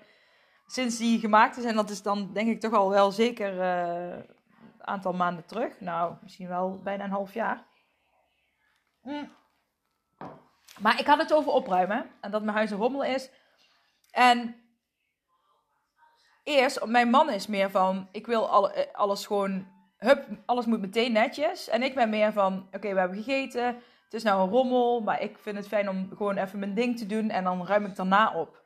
sinds 0.67 0.97
die 0.97 1.19
gemaakt 1.19 1.57
is. 1.57 1.63
En 1.63 1.75
dat 1.75 1.89
is 1.89 2.01
dan 2.01 2.33
denk 2.33 2.49
ik 2.49 2.59
toch 2.59 2.73
al 2.73 2.89
wel 2.89 3.11
zeker 3.11 3.61
eh, 3.61 4.17
aantal 4.87 5.13
maanden 5.13 5.45
terug. 5.45 5.79
Nou, 5.79 6.15
misschien 6.21 6.47
wel 6.47 6.79
bijna 6.83 7.03
een 7.03 7.09
half 7.09 7.33
jaar. 7.33 7.65
Mm. 9.01 9.35
Maar 10.79 10.99
ik 10.99 11.07
had 11.07 11.19
het 11.19 11.33
over 11.33 11.51
opruimen. 11.51 12.09
En 12.21 12.31
dat 12.31 12.43
mijn 12.43 12.57
huis 12.57 12.71
een 12.71 12.77
rommel 12.77 13.03
is. 13.03 13.29
En 14.11 14.55
eerst, 16.43 16.85
mijn 16.85 17.09
man 17.09 17.29
is 17.29 17.47
meer 17.47 17.69
van, 17.69 18.07
ik 18.11 18.25
wil 18.25 18.71
eh, 18.73 18.93
alles 18.93 19.25
gewoon, 19.25 19.67
hup, 19.97 20.27
alles 20.45 20.65
moet 20.65 20.81
meteen 20.81 21.11
netjes. 21.11 21.69
En 21.69 21.83
ik 21.83 21.95
ben 21.95 22.09
meer 22.09 22.33
van, 22.33 22.67
oké, 22.71 22.93
we 22.93 22.99
hebben 22.99 23.23
gegeten, 23.23 23.65
het 24.03 24.13
is 24.13 24.23
nou 24.23 24.41
een 24.41 24.49
rommel, 24.49 25.01
maar 25.01 25.21
ik 25.21 25.37
vind 25.37 25.57
het 25.57 25.67
fijn 25.67 25.89
om 25.89 26.09
gewoon 26.15 26.37
even 26.37 26.59
mijn 26.59 26.73
ding 26.73 26.97
te 26.97 27.05
doen 27.05 27.29
en 27.29 27.43
dan 27.43 27.65
ruim 27.65 27.85
ik 27.85 27.95
daarna 27.95 28.33
op. 28.33 28.65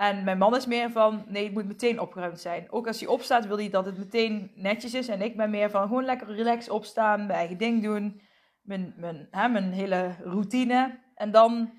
En 0.00 0.24
mijn 0.24 0.38
man 0.38 0.56
is 0.56 0.66
meer 0.66 0.90
van, 0.90 1.24
nee, 1.26 1.44
het 1.44 1.52
moet 1.52 1.66
meteen 1.66 2.00
opgeruimd 2.00 2.40
zijn. 2.40 2.66
Ook 2.70 2.86
als 2.86 3.00
hij 3.00 3.08
opstaat, 3.08 3.46
wil 3.46 3.56
hij 3.56 3.70
dat 3.70 3.84
het 3.84 3.98
meteen 3.98 4.52
netjes 4.54 4.94
is. 4.94 5.08
En 5.08 5.22
ik 5.22 5.36
ben 5.36 5.50
meer 5.50 5.70
van, 5.70 5.82
gewoon 5.82 6.04
lekker 6.04 6.34
relaxed 6.34 6.70
opstaan, 6.70 7.26
mijn 7.26 7.38
eigen 7.38 7.58
ding 7.58 7.82
doen, 7.82 8.20
mijn, 8.62 8.94
mijn, 8.96 9.28
hè, 9.30 9.48
mijn 9.48 9.72
hele 9.72 10.14
routine. 10.24 10.98
En 11.14 11.30
dan 11.30 11.72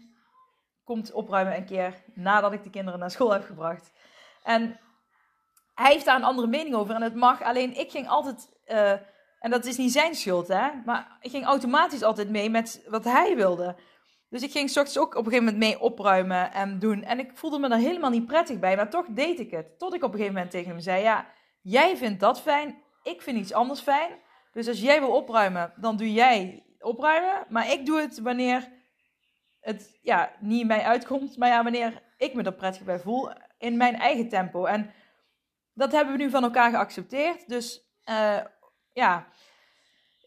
komt 0.84 1.12
opruimen 1.12 1.56
een 1.56 1.66
keer 1.66 2.04
nadat 2.14 2.54
ik 2.54 2.64
de 2.64 2.70
kinderen 2.70 3.00
naar 3.00 3.12
school 3.12 3.32
heb 3.32 3.44
gebracht. 3.44 3.92
En 4.44 4.80
hij 5.74 5.92
heeft 5.92 6.06
daar 6.06 6.16
een 6.16 6.24
andere 6.24 6.48
mening 6.48 6.76
over 6.76 6.96
en 6.96 7.02
het 7.02 7.16
mag. 7.16 7.42
Alleen 7.42 7.80
ik 7.80 7.92
ging 7.92 8.08
altijd, 8.08 8.60
eh, 8.66 8.92
en 9.40 9.50
dat 9.50 9.66
is 9.66 9.78
niet 9.78 9.92
zijn 9.92 10.16
schuld, 10.16 10.48
hè, 10.48 10.70
maar 10.86 11.18
ik 11.22 11.32
ging 11.32 11.46
automatisch 11.46 12.04
altijd 12.04 12.30
mee 12.30 12.50
met 12.50 12.86
wat 12.90 13.04
hij 13.04 13.36
wilde. 13.36 13.76
Dus 14.32 14.44
ik 14.44 14.52
ging 14.52 14.70
's 14.70 14.78
ook 14.78 15.16
op 15.16 15.26
een 15.26 15.32
gegeven 15.32 15.44
moment 15.44 15.58
mee 15.58 15.80
opruimen 15.80 16.54
en 16.54 16.80
doen. 16.80 17.04
En 17.04 17.20
ik 17.20 17.32
voelde 17.34 17.60
me 17.60 17.70
daar 17.70 17.80
helemaal 17.80 18.10
niet 18.10 18.26
prettig 18.26 18.60
bij, 18.60 18.76
maar 18.76 18.90
toch 18.90 19.06
deed 19.10 19.40
ik 19.40 19.52
het. 19.52 19.80
Tot 19.80 19.94
ik 19.94 20.04
op 20.04 20.12
een 20.12 20.18
gegeven 20.18 20.34
moment 20.34 20.52
tegen 20.52 20.70
hem 20.70 20.80
zei: 20.80 21.04
Ja, 21.04 21.26
jij 21.62 21.98
vindt 21.98 22.20
dat 22.20 22.42
fijn, 22.42 22.82
ik 23.04 23.22
vind 23.22 23.38
iets 23.38 23.54
anders 23.54 23.82
fijn. 23.82 24.12
Dus 24.52 24.68
als 24.68 24.82
jij 24.82 25.00
wil 25.00 25.12
opruimen, 25.12 25.74
dan 25.76 25.98
doe 25.98 26.14
jij 26.14 26.66
opruimen. 26.80 27.46
Maar 27.50 27.72
ik 27.72 27.86
doe 27.86 28.00
het 28.00 28.20
wanneer 28.20 28.72
het 29.60 30.00
ja, 30.02 30.32
niet 30.40 30.68
mij 30.68 30.84
uitkomt, 30.84 31.38
maar 31.38 31.50
ja, 31.50 31.64
wanneer 31.64 32.04
ik 32.18 32.34
me 32.34 32.44
er 32.44 32.54
prettig 32.54 32.84
bij 32.84 33.00
voel 33.00 33.32
in 33.58 33.78
mijn 33.78 33.96
eigen 33.96 34.30
tempo. 34.30 34.66
En 34.66 34.94
dat 35.74 35.92
hebben 35.92 36.18
we 36.18 36.24
nu 36.24 36.30
van 36.30 36.44
elkaar 36.44 36.70
geaccepteerd. 36.70 37.48
Dus 37.48 37.92
eh, 38.04 38.40
ja, 38.94 39.28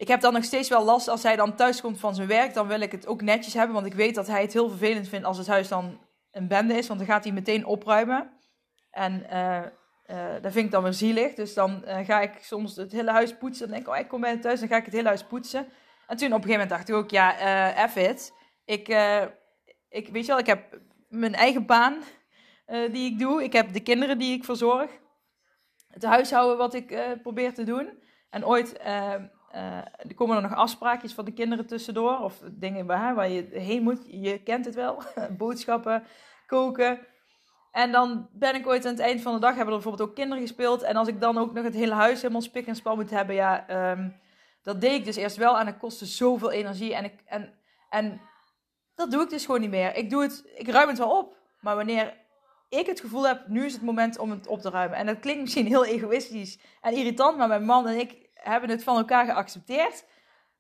ik 0.05 0.11
heb 0.11 0.21
dan 0.21 0.33
nog 0.33 0.45
steeds 0.45 0.69
wel 0.69 0.85
last 0.85 1.09
als 1.09 1.23
hij 1.23 1.37
dan 1.37 1.55
thuis 1.55 1.81
komt 1.81 2.01
van 2.01 2.15
zijn 2.15 2.29
werk. 2.29 2.55
Dan 2.55 2.67
wil 2.67 2.81
ik 2.81 2.93
het 2.93 3.07
ook 3.07 3.23
netjes 3.23 3.55
hebben, 3.55 3.75
want 3.75 3.87
ik 3.87 3.95
weet 3.95 4.15
dat 4.15 4.27
hij 4.27 4.43
het 4.43 4.53
heel 4.53 4.69
vervelend 4.69 5.09
vindt 5.09 5.27
als 5.27 5.39
het 5.39 5.47
huis 5.47 5.69
dan 5.69 6.01
een 6.31 6.49
bende 6.49 6.75
is. 6.75 6.87
Want 6.87 6.99
dan 6.99 7.09
gaat 7.09 7.25
hij 7.25 7.33
meteen 7.33 7.67
opruimen. 7.67 8.31
En 8.91 9.31
eh, 9.31 9.63
dat 10.43 10.53
vind 10.53 10.65
ik 10.65 10.71
dan 10.71 10.83
weer 10.83 10.93
zielig. 10.93 11.35
Dus 11.35 11.55
dan 11.55 11.85
eh, 11.85 12.07
ga 12.07 12.21
ik 12.21 12.33
soms 12.41 12.77
het 12.77 12.93
hele 12.93 13.11
huis 13.11 13.37
poetsen. 13.37 13.67
Dan 13.67 13.75
denk 13.75 13.89
ik, 13.89 13.95
oh, 13.95 14.01
ik 14.01 14.09
kom 14.09 14.21
bij 14.21 14.37
thuis, 14.37 14.61
dan 14.61 14.69
ga 14.69 14.77
ik 14.77 14.85
het 14.85 14.95
hele 14.95 15.09
huis 15.09 15.25
poetsen. 15.25 15.67
En 16.07 16.17
toen 16.17 16.33
op 16.33 16.43
een 16.43 16.43
gegeven 16.43 16.51
moment 16.51 16.71
dacht 16.71 16.89
ik 16.89 16.95
ook, 16.95 17.11
ja, 17.11 17.39
eh 17.75 17.89
F. 17.89 17.97
Ik, 18.65 18.89
ik, 19.89 20.09
weet 20.09 20.23
je 20.23 20.27
wel, 20.27 20.39
ik 20.39 20.47
heb 20.47 20.79
mijn 21.09 21.35
eigen 21.35 21.67
baan 21.67 22.03
die 22.67 23.13
ik 23.13 23.19
doe. 23.19 23.43
Ik 23.43 23.53
heb 23.53 23.73
de 23.73 23.81
kinderen 23.81 24.19
die 24.19 24.37
ik 24.37 24.45
verzorg. 24.45 24.91
Het 25.89 26.05
huishouden 26.05 26.57
wat 26.57 26.75
ik 26.75 27.19
probeer 27.23 27.55
te 27.55 27.65
doen. 27.65 28.03
En 28.31 28.47
ooit 28.47 28.81
er 29.55 30.15
komen 30.15 30.37
er 30.37 30.43
nog 30.43 30.55
afspraakjes 30.55 31.13
van 31.13 31.25
de 31.25 31.33
kinderen 31.33 31.67
tussendoor. 31.67 32.19
Of 32.19 32.43
dingen 32.51 32.87
waar, 32.87 33.15
waar 33.15 33.29
je 33.29 33.49
heen 33.53 33.83
moet. 33.83 34.01
Je 34.07 34.43
kent 34.43 34.65
het 34.65 34.75
wel. 34.75 35.03
Boodschappen, 35.39 36.05
koken. 36.47 36.99
En 37.73 37.93
dan 37.93 38.29
ben 38.33 38.55
ik 38.55 38.67
ooit 38.67 38.85
aan 38.85 38.93
het 38.93 39.01
eind 39.01 39.21
van 39.21 39.35
de 39.35 39.41
dag, 39.41 39.55
hebben 39.55 39.75
er 39.75 39.81
bijvoorbeeld 39.81 40.09
ook 40.09 40.15
kinderen 40.15 40.43
gespeeld. 40.43 40.83
En 40.83 40.97
als 40.97 41.09
ik 41.09 41.21
dan 41.21 41.39
ook 41.39 41.53
nog 41.53 41.65
het 41.65 41.75
hele 41.75 41.95
huis 41.95 42.21
helemaal 42.21 42.43
spik 42.43 42.67
en 42.67 42.77
span 42.77 42.97
moet 42.97 43.11
hebben, 43.11 43.35
ja, 43.35 43.69
ehm, 43.69 44.09
dat 44.63 44.81
deed 44.81 44.93
ik 44.93 45.05
dus 45.05 45.17
eerst 45.17 45.37
wel. 45.37 45.59
En 45.59 45.67
dat 45.67 45.79
kostte 45.79 46.07
zoveel 46.07 46.51
energie. 46.51 46.95
En, 46.95 47.05
ik, 47.05 47.15
en, 47.27 47.55
en 47.91 48.21
dat 48.95 49.11
doe 49.11 49.23
ik 49.23 49.31
dus 49.31 49.45
gewoon 49.45 49.61
niet 49.61 49.71
meer. 49.71 49.97
Ik, 49.97 50.11
doe 50.11 50.23
het, 50.23 50.45
ik 50.55 50.69
ruim 50.69 50.89
het 50.89 50.99
wel 50.99 51.19
op. 51.19 51.37
Maar 51.61 51.77
wanneer 51.77 52.15
ik 52.69 52.87
het 52.87 53.01
gevoel 53.01 53.27
heb, 53.27 53.47
nu 53.47 53.65
is 53.65 53.73
het 53.73 53.83
moment 53.83 54.19
om 54.19 54.31
het 54.31 54.47
op 54.47 54.61
te 54.61 54.71
ruimen. 54.71 54.99
En 54.99 55.07
dat 55.07 55.21
klinkt 55.21 55.41
misschien 55.41 55.67
heel 55.67 55.85
egoïstisch 55.85 56.59
en 56.81 56.95
irritant, 56.95 57.37
maar 57.37 57.49
mijn 57.49 57.65
man 57.65 57.87
en 57.87 57.99
ik 57.99 58.24
hebben 58.45 58.71
het 58.71 58.85
van 58.85 58.97
elkaar 58.97 59.25
geaccepteerd. 59.25 60.05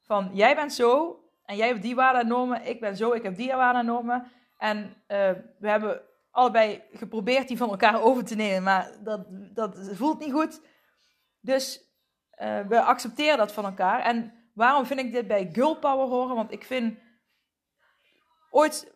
Van, 0.02 0.30
jij 0.32 0.54
bent 0.54 0.72
zo 0.72 1.20
en 1.44 1.56
jij 1.56 1.68
hebt 1.68 1.82
die 1.82 1.94
waarden 1.94 2.20
en 2.20 2.28
normen. 2.28 2.66
Ik 2.66 2.80
ben 2.80 2.96
zo, 2.96 3.12
ik 3.12 3.22
heb 3.22 3.36
die 3.36 3.52
waarden 3.52 3.80
en 3.80 3.86
normen. 3.86 4.30
En 4.58 5.02
eh, 5.06 5.30
we 5.58 5.68
hebben 5.68 6.02
allebei 6.30 6.82
geprobeerd 6.92 7.48
die 7.48 7.56
van 7.56 7.70
elkaar 7.70 8.02
over 8.02 8.24
te 8.24 8.34
nemen, 8.34 8.62
maar 8.62 8.90
dat, 9.02 9.26
dat 9.54 9.90
voelt 9.92 10.18
niet 10.18 10.32
goed. 10.32 10.60
Dus 11.40 11.92
eh, 12.30 12.60
we 12.68 12.82
accepteren 12.82 13.38
dat 13.38 13.52
van 13.52 13.64
elkaar. 13.64 14.00
En 14.00 14.32
waarom 14.54 14.86
vind 14.86 15.00
ik 15.00 15.12
dit 15.12 15.26
bij 15.26 15.48
girl 15.52 15.78
power 15.78 16.06
horen? 16.06 16.36
Want 16.36 16.52
ik 16.52 16.64
vind 16.64 16.98
ooit 18.50 18.92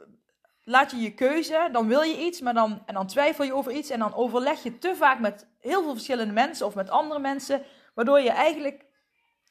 laat 0.68 0.90
je 0.90 0.97
je 0.97 1.14
keuze, 1.14 1.68
dan 1.73 1.88
wil 1.88 2.02
je 2.02 2.18
iets, 2.18 2.40
maar 2.40 2.54
dan, 2.54 2.83
en 2.87 2.95
dan 2.95 3.07
twijfel 3.07 3.45
je 3.45 3.54
over 3.54 3.73
iets 3.73 3.90
en 3.90 3.99
dan 3.99 4.14
overleg 4.14 4.62
je 4.62 4.78
te 4.78 4.97
vaak 4.97 5.18
met 5.18 5.47
heel 5.61 5.83
veel 5.83 5.92
verschillende 5.92 6.33
mensen 6.33 6.66
of 6.66 6.75
met 6.75 6.90
andere 6.90 7.21
mensen, 7.21 7.62
waardoor 7.99 8.21
je 8.21 8.31
eigenlijk 8.31 8.85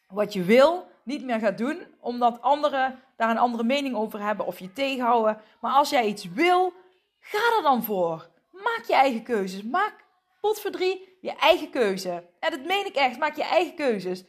wat 0.07 0.33
je 0.33 0.43
wil 0.43 0.87
niet 1.03 1.23
meer 1.23 1.39
gaat 1.39 1.57
doen, 1.57 1.87
omdat 1.99 2.41
anderen 2.41 2.99
daar 3.17 3.29
een 3.29 3.37
andere 3.37 3.63
mening 3.63 3.95
over 3.95 4.21
hebben 4.21 4.45
of 4.45 4.59
je 4.59 4.73
tegenhouden. 4.73 5.41
Maar 5.61 5.73
als 5.73 5.89
jij 5.89 6.07
iets 6.07 6.25
wil, 6.25 6.73
ga 7.19 7.55
er 7.57 7.63
dan 7.63 7.83
voor. 7.83 8.29
Maak 8.51 8.83
je 8.87 8.93
eigen 8.93 9.23
keuzes. 9.23 9.63
Maak 9.63 9.93
potverdrie 10.41 11.17
je 11.21 11.35
eigen 11.35 11.69
keuze. 11.69 12.23
En 12.39 12.51
dat 12.51 12.65
meen 12.65 12.85
ik 12.85 12.95
echt, 12.95 13.19
maak 13.19 13.35
je 13.35 13.43
eigen 13.43 13.75
keuzes. 13.75 14.23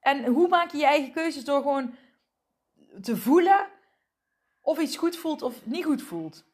En 0.00 0.24
hoe 0.24 0.48
maak 0.48 0.70
je 0.70 0.78
je 0.78 0.86
eigen 0.86 1.12
keuzes? 1.12 1.44
Door 1.44 1.62
gewoon 1.62 1.94
te 3.02 3.16
voelen 3.16 3.66
of 4.60 4.78
iets 4.78 4.96
goed 4.96 5.16
voelt 5.16 5.42
of 5.42 5.66
niet 5.66 5.84
goed 5.84 6.02
voelt. 6.02 6.44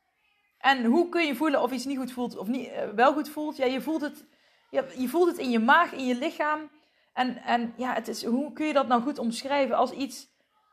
En 0.59 0.85
hoe 0.85 1.09
kun 1.09 1.27
je 1.27 1.37
voelen 1.37 1.63
of 1.63 1.73
iets 1.73 1.85
niet 1.85 1.99
goed 1.99 2.13
voelt 2.13 2.37
of 2.37 2.47
niet, 2.47 2.69
eh, 2.69 2.89
wel 2.89 3.13
goed 3.13 3.29
voelt? 3.29 3.57
Ja, 3.57 3.67
je 3.67 3.81
voelt 3.81 4.01
het, 4.01 4.25
je, 4.71 4.95
je 4.97 5.09
voelt 5.09 5.29
het 5.29 5.39
in 5.39 5.51
je 5.51 5.59
maag, 5.59 5.93
in 5.93 6.07
je 6.07 6.15
lichaam. 6.15 6.71
En, 7.19 7.37
en 7.37 7.75
ja, 7.77 7.95
het 7.95 8.09
is, 8.09 8.25
hoe 8.25 8.53
kun 8.53 8.67
je 8.67 8.73
dat 8.73 8.87
nou 8.87 9.03
goed 9.03 9.19
omschrijven? 9.19 9.77
Als 9.77 9.91
iets 9.91 10.29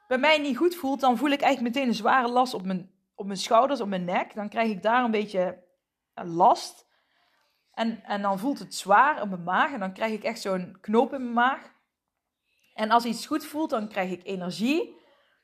bij 0.07 0.17
mij 0.17 0.37
niet 0.37 0.57
goed 0.57 0.75
voelt, 0.75 0.99
dan 0.99 1.17
voel 1.17 1.29
ik 1.29 1.41
eigenlijk 1.41 1.75
meteen 1.75 1.89
een 1.89 1.95
zware 1.97 2.27
last 2.27 2.53
op 2.53 2.65
mijn, 2.65 2.91
op 3.15 3.25
mijn 3.25 3.37
schouders, 3.37 3.81
op 3.81 3.87
mijn 3.87 4.05
nek. 4.05 4.33
Dan 4.35 4.49
krijg 4.49 4.69
ik 4.69 4.81
daar 4.81 5.03
een 5.03 5.11
beetje 5.11 5.63
eh, 6.13 6.25
last. 6.25 6.87
En, 7.71 8.03
en 8.03 8.21
dan 8.21 8.39
voelt 8.39 8.59
het 8.59 8.75
zwaar 8.75 9.21
op 9.21 9.29
mijn 9.29 9.43
maag. 9.43 9.71
En 9.71 9.79
dan 9.79 9.93
krijg 9.93 10.13
ik 10.13 10.23
echt 10.23 10.41
zo'n 10.41 10.77
knoop 10.81 11.13
in 11.13 11.21
mijn 11.21 11.33
maag. 11.33 11.73
En 12.73 12.91
als 12.91 13.05
iets 13.05 13.25
goed 13.25 13.45
voelt, 13.45 13.69
dan 13.69 13.87
krijg 13.87 14.11
ik 14.11 14.23
energie. 14.23 14.99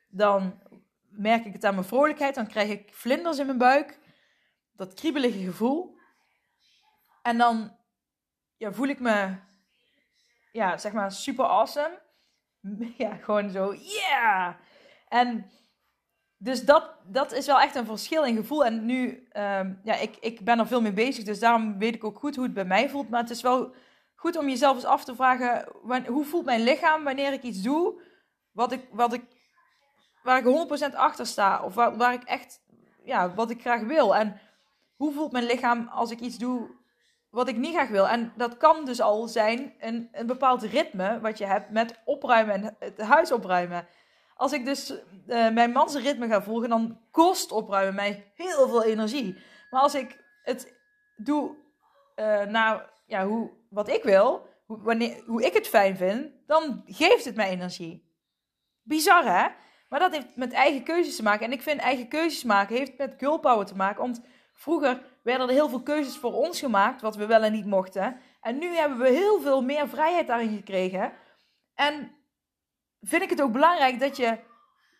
Dan 0.09 0.61
merk 1.09 1.45
ik 1.45 1.53
het 1.53 1.65
aan 1.65 1.75
mijn 1.75 1.87
vrolijkheid. 1.87 2.35
Dan 2.35 2.47
krijg 2.47 2.69
ik 2.69 2.93
vlinders 2.93 3.37
in 3.37 3.45
mijn 3.45 3.57
buik. 3.57 3.99
Dat 4.75 4.93
kriebelige 4.93 5.43
gevoel. 5.43 5.95
En 7.21 7.37
dan 7.37 7.77
ja, 8.57 8.73
voel 8.73 8.87
ik 8.87 8.99
me, 8.99 9.35
ja, 10.51 10.77
zeg 10.77 10.93
maar, 10.93 11.11
super 11.11 11.45
awesome. 11.45 11.99
Ja, 12.97 13.15
gewoon 13.15 13.49
zo, 13.49 13.73
yeah! 13.73 14.53
En 15.07 15.51
dus 16.37 16.65
dat, 16.65 16.91
dat 17.05 17.31
is 17.31 17.45
wel 17.45 17.59
echt 17.59 17.75
een 17.75 17.85
verschil 17.85 18.23
in 18.23 18.35
gevoel. 18.35 18.65
En 18.65 18.85
nu, 18.85 19.27
ehm, 19.31 19.73
ja, 19.83 19.95
ik, 19.95 20.17
ik 20.19 20.39
ben 20.39 20.59
er 20.59 20.67
veel 20.67 20.81
mee 20.81 20.93
bezig. 20.93 21.23
Dus 21.23 21.39
daarom 21.39 21.77
weet 21.77 21.95
ik 21.95 22.03
ook 22.03 22.19
goed 22.19 22.35
hoe 22.35 22.43
het 22.43 22.53
bij 22.53 22.65
mij 22.65 22.89
voelt. 22.89 23.09
Maar 23.09 23.21
het 23.21 23.29
is 23.29 23.41
wel 23.41 23.73
goed 24.15 24.37
om 24.37 24.49
jezelf 24.49 24.75
eens 24.75 24.85
af 24.85 25.03
te 25.03 25.15
vragen: 25.15 25.67
hoe 26.07 26.25
voelt 26.25 26.45
mijn 26.45 26.63
lichaam 26.63 27.03
wanneer 27.03 27.33
ik 27.33 27.43
iets 27.43 27.61
doe 27.61 28.01
wat 28.51 28.71
ik, 28.71 28.87
wat 28.91 29.13
ik 29.13 29.23
waar 30.23 30.45
ik 30.45 30.91
100% 30.91 30.95
achter 30.95 31.25
sta. 31.25 31.63
Of 31.63 31.75
waar, 31.75 31.97
waar 31.97 32.13
ik 32.13 32.23
echt, 32.23 32.61
ja, 33.03 33.33
wat 33.33 33.49
ik 33.49 33.61
graag 33.61 33.81
wil. 33.81 34.15
En 34.15 34.39
hoe 34.95 35.13
voelt 35.13 35.31
mijn 35.31 35.45
lichaam 35.45 35.87
als 35.87 36.11
ik 36.11 36.19
iets 36.19 36.37
doe 36.37 36.69
wat 37.31 37.47
ik 37.47 37.57
niet 37.57 37.73
graag 37.73 37.89
wil? 37.89 38.07
En 38.07 38.33
dat 38.35 38.57
kan 38.57 38.85
dus 38.85 39.01
al 39.01 39.27
zijn 39.27 39.73
een, 39.79 40.09
een 40.11 40.27
bepaald 40.27 40.61
ritme 40.61 41.19
wat 41.19 41.37
je 41.37 41.45
hebt 41.45 41.69
met 41.69 41.99
opruimen 42.05 42.53
en 42.53 42.75
het 42.79 43.01
huis 43.01 43.31
opruimen. 43.31 43.87
Als 44.35 44.51
ik 44.51 44.65
dus 44.65 44.91
uh, 44.91 45.49
mijn 45.49 45.71
mans 45.71 45.95
ritme 45.95 46.27
ga 46.27 46.41
volgen, 46.41 46.69
dan 46.69 46.99
kost 47.11 47.51
opruimen 47.51 47.95
mij 47.95 48.31
heel 48.35 48.67
veel 48.67 48.83
energie. 48.83 49.37
Maar 49.69 49.81
als 49.81 49.95
ik 49.95 50.23
het 50.43 50.73
doe 51.15 51.55
uh, 52.15 52.43
naar 52.43 52.89
ja, 53.05 53.25
hoe, 53.25 53.51
wat 53.69 53.89
ik 53.89 54.03
wil, 54.03 54.47
hoe, 54.65 54.81
wanneer, 54.81 55.23
hoe 55.25 55.45
ik 55.45 55.53
het 55.53 55.67
fijn 55.67 55.97
vind, 55.97 56.31
dan 56.47 56.83
geeft 56.85 57.25
het 57.25 57.35
mij 57.35 57.49
energie. 57.49 58.09
Bizar 58.81 59.23
hè? 59.23 59.47
Maar 59.89 59.99
dat 59.99 60.11
heeft 60.11 60.35
met 60.35 60.53
eigen 60.53 60.83
keuzes 60.83 61.15
te 61.15 61.23
maken. 61.23 61.45
En 61.45 61.51
ik 61.51 61.61
vind 61.61 61.79
eigen 61.79 62.07
keuzes 62.07 62.43
maken 62.43 62.75
heeft 62.75 62.97
met 62.97 63.15
girl 63.17 63.63
te 63.63 63.75
maken. 63.75 64.01
Want 64.01 64.21
vroeger 64.61 65.01
werden 65.23 65.47
er 65.47 65.53
heel 65.53 65.69
veel 65.69 65.81
keuzes 65.81 66.17
voor 66.17 66.33
ons 66.33 66.59
gemaakt, 66.59 67.01
wat 67.01 67.15
we 67.15 67.25
wel 67.25 67.43
en 67.43 67.51
niet 67.51 67.65
mochten. 67.65 68.19
En 68.41 68.57
nu 68.57 68.75
hebben 68.75 68.97
we 68.97 69.09
heel 69.09 69.41
veel 69.41 69.61
meer 69.61 69.89
vrijheid 69.89 70.27
daarin 70.27 70.55
gekregen. 70.55 71.13
En 71.75 72.11
vind 73.01 73.21
ik 73.21 73.29
het 73.29 73.41
ook 73.41 73.51
belangrijk 73.51 73.99
dat 73.99 74.17
je 74.17 74.37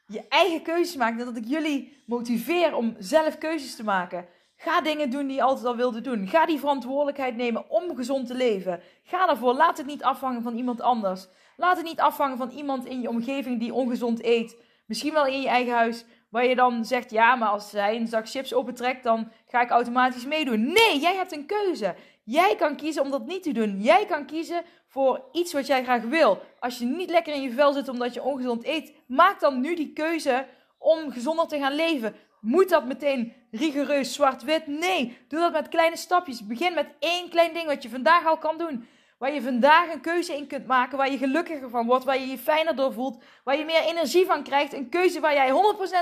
je 0.08 0.28
eigen 0.28 0.62
keuzes 0.62 0.96
maakt. 0.96 1.20
En 1.20 1.26
dat 1.26 1.38
ik 1.38 1.46
jullie 1.46 2.04
motiveer 2.06 2.76
om 2.76 2.96
zelf 2.98 3.38
keuzes 3.38 3.76
te 3.76 3.84
maken. 3.84 4.28
Ga 4.56 4.82
dingen 4.82 5.10
doen 5.10 5.28
die 5.28 5.36
je 5.36 5.42
altijd 5.42 5.66
al 5.66 5.76
wilde 5.76 6.02
doen. 6.02 6.28
Ga 6.28 6.46
die 6.46 6.60
verantwoordelijkheid 6.60 7.36
nemen 7.36 7.70
om 7.70 7.96
gezond 7.96 8.28
te 8.28 8.36
leven. 8.36 8.82
Ga 9.04 9.26
daarvoor. 9.26 9.54
Laat 9.54 9.78
het 9.78 9.88
niet 9.88 10.04
afhangen 10.04 10.42
van 10.42 10.56
iemand 10.56 10.82
anders. 10.82 11.28
Laat 11.58 11.78
het 11.78 11.86
niet 11.86 12.00
afhangen 12.00 12.38
van 12.38 12.50
iemand 12.50 12.86
in 12.86 13.02
je 13.02 13.10
omgeving 13.10 13.60
die 13.60 13.74
ongezond 13.74 14.24
eet. 14.24 14.58
Misschien 14.86 15.14
wel 15.14 15.26
in 15.26 15.42
je 15.42 15.48
eigen 15.48 15.74
huis. 15.74 16.06
Waar 16.32 16.46
je 16.46 16.56
dan 16.56 16.86
zegt, 16.86 17.12
ja, 17.12 17.36
maar 17.36 17.50
als 17.50 17.70
zij 17.70 17.96
een 17.96 18.08
zak 18.08 18.30
chips 18.30 18.54
opentrekt, 18.54 19.04
dan 19.04 19.32
ga 19.48 19.62
ik 19.62 19.70
automatisch 19.70 20.26
meedoen. 20.26 20.64
Nee, 20.64 21.00
jij 21.00 21.16
hebt 21.16 21.32
een 21.32 21.46
keuze. 21.46 21.96
Jij 22.24 22.56
kan 22.56 22.76
kiezen 22.76 23.04
om 23.04 23.12
dat 23.12 23.26
niet 23.26 23.44
te 23.44 23.52
doen. 23.52 23.82
Jij 23.82 24.06
kan 24.06 24.26
kiezen 24.26 24.62
voor 24.88 25.24
iets 25.32 25.54
wat 25.54 25.68
jij 25.68 25.84
graag 25.84 26.04
wil. 26.04 26.42
Als 26.60 26.78
je 26.78 26.86
niet 26.86 27.10
lekker 27.10 27.34
in 27.34 27.42
je 27.42 27.52
vel 27.52 27.74
zit 27.74 27.90
omdat 27.90 28.14
je 28.14 28.24
ongezond 28.24 28.66
eet, 28.66 28.94
maak 29.08 29.40
dan 29.40 29.62
nu 29.62 29.76
die 29.76 29.94
keuze 29.94 30.46
om 30.78 31.12
gezonder 31.12 31.48
te 31.48 31.58
gaan 31.58 31.76
leven. 31.76 32.16
Moet 32.42 32.70
dat 32.70 32.86
meteen 32.86 33.34
rigoureus 33.52 34.14
zwart-wit? 34.14 34.68
Nee, 34.68 35.18
doe 35.28 35.40
dat 35.40 35.52
met 35.52 35.70
kleine 35.70 35.98
stapjes. 35.98 36.48
Begin 36.48 36.74
met 36.74 36.88
één 37.00 37.30
klein 37.30 37.54
ding 37.54 37.66
wat 37.66 37.84
je 37.84 37.90
vandaag 37.90 38.26
al 38.26 38.38
kan 38.38 38.58
doen. 38.58 38.88
Waar 39.22 39.34
je 39.34 39.42
vandaag 39.42 39.94
een 39.94 40.02
keuze 40.02 40.36
in 40.36 40.48
kunt 40.48 40.68
maken, 40.68 40.98
waar 40.98 41.12
je 41.12 41.18
gelukkiger 41.18 41.70
van 41.70 41.86
wordt, 41.86 42.04
waar 42.04 42.20
je 42.20 42.28
je 42.28 42.38
fijner 42.38 42.76
door 42.76 42.94
voelt, 42.94 43.24
waar 43.44 43.58
je 43.58 43.66
meer 43.66 43.82
energie 43.82 44.26
van 44.26 44.44
krijgt. 44.44 44.74
Een 44.74 44.90
keuze 44.90 45.20
waar 45.20 45.34
jij 45.34 45.50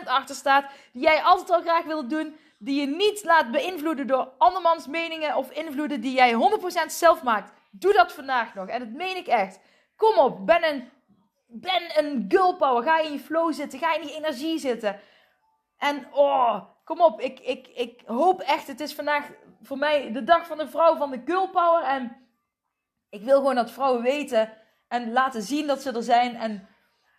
100% 0.03 0.07
achter 0.07 0.35
staat, 0.35 0.71
die 0.91 1.01
jij 1.01 1.21
altijd 1.21 1.49
al 1.49 1.61
graag 1.61 1.85
wilde 1.85 2.07
doen, 2.07 2.35
die 2.57 2.79
je 2.79 2.87
niet 2.87 3.23
laat 3.23 3.51
beïnvloeden 3.51 4.07
door 4.07 4.31
andermans 4.37 4.87
meningen 4.87 5.35
of 5.35 5.51
invloeden 5.51 6.01
die 6.01 6.13
jij 6.13 6.33
100% 6.33 6.85
zelf 6.87 7.23
maakt. 7.23 7.51
Doe 7.71 7.93
dat 7.93 8.13
vandaag 8.13 8.53
nog 8.53 8.67
en 8.67 8.79
dat 8.79 8.89
meen 8.89 9.15
ik 9.15 9.27
echt. 9.27 9.59
Kom 9.95 10.17
op, 10.17 10.45
ben 10.45 10.67
een, 10.69 10.89
ben 11.47 11.97
een 11.97 12.25
girl 12.27 12.55
power. 12.55 12.83
Ga 12.83 12.99
in 12.99 13.11
je 13.11 13.19
flow 13.19 13.53
zitten, 13.53 13.79
ga 13.79 13.95
in 13.95 14.01
die 14.01 14.15
energie 14.15 14.59
zitten. 14.59 14.99
En 15.77 16.07
oh, 16.11 16.61
kom 16.83 17.01
op, 17.01 17.21
ik, 17.21 17.39
ik, 17.39 17.67
ik 17.67 18.01
hoop 18.05 18.41
echt, 18.41 18.67
het 18.67 18.79
is 18.79 18.93
vandaag 18.93 19.29
voor 19.61 19.77
mij 19.77 20.11
de 20.11 20.23
dag 20.23 20.47
van 20.47 20.57
de 20.57 20.67
vrouw 20.67 20.95
van 20.95 21.11
de 21.11 21.21
girl 21.25 21.49
power. 21.49 21.83
En 21.83 22.27
ik 23.09 23.23
wil 23.23 23.37
gewoon 23.37 23.55
dat 23.55 23.71
vrouwen 23.71 24.01
weten 24.01 24.53
en 24.87 25.11
laten 25.11 25.41
zien 25.41 25.67
dat 25.67 25.81
ze 25.81 25.91
er 25.91 26.03
zijn. 26.03 26.35
En, 26.35 26.67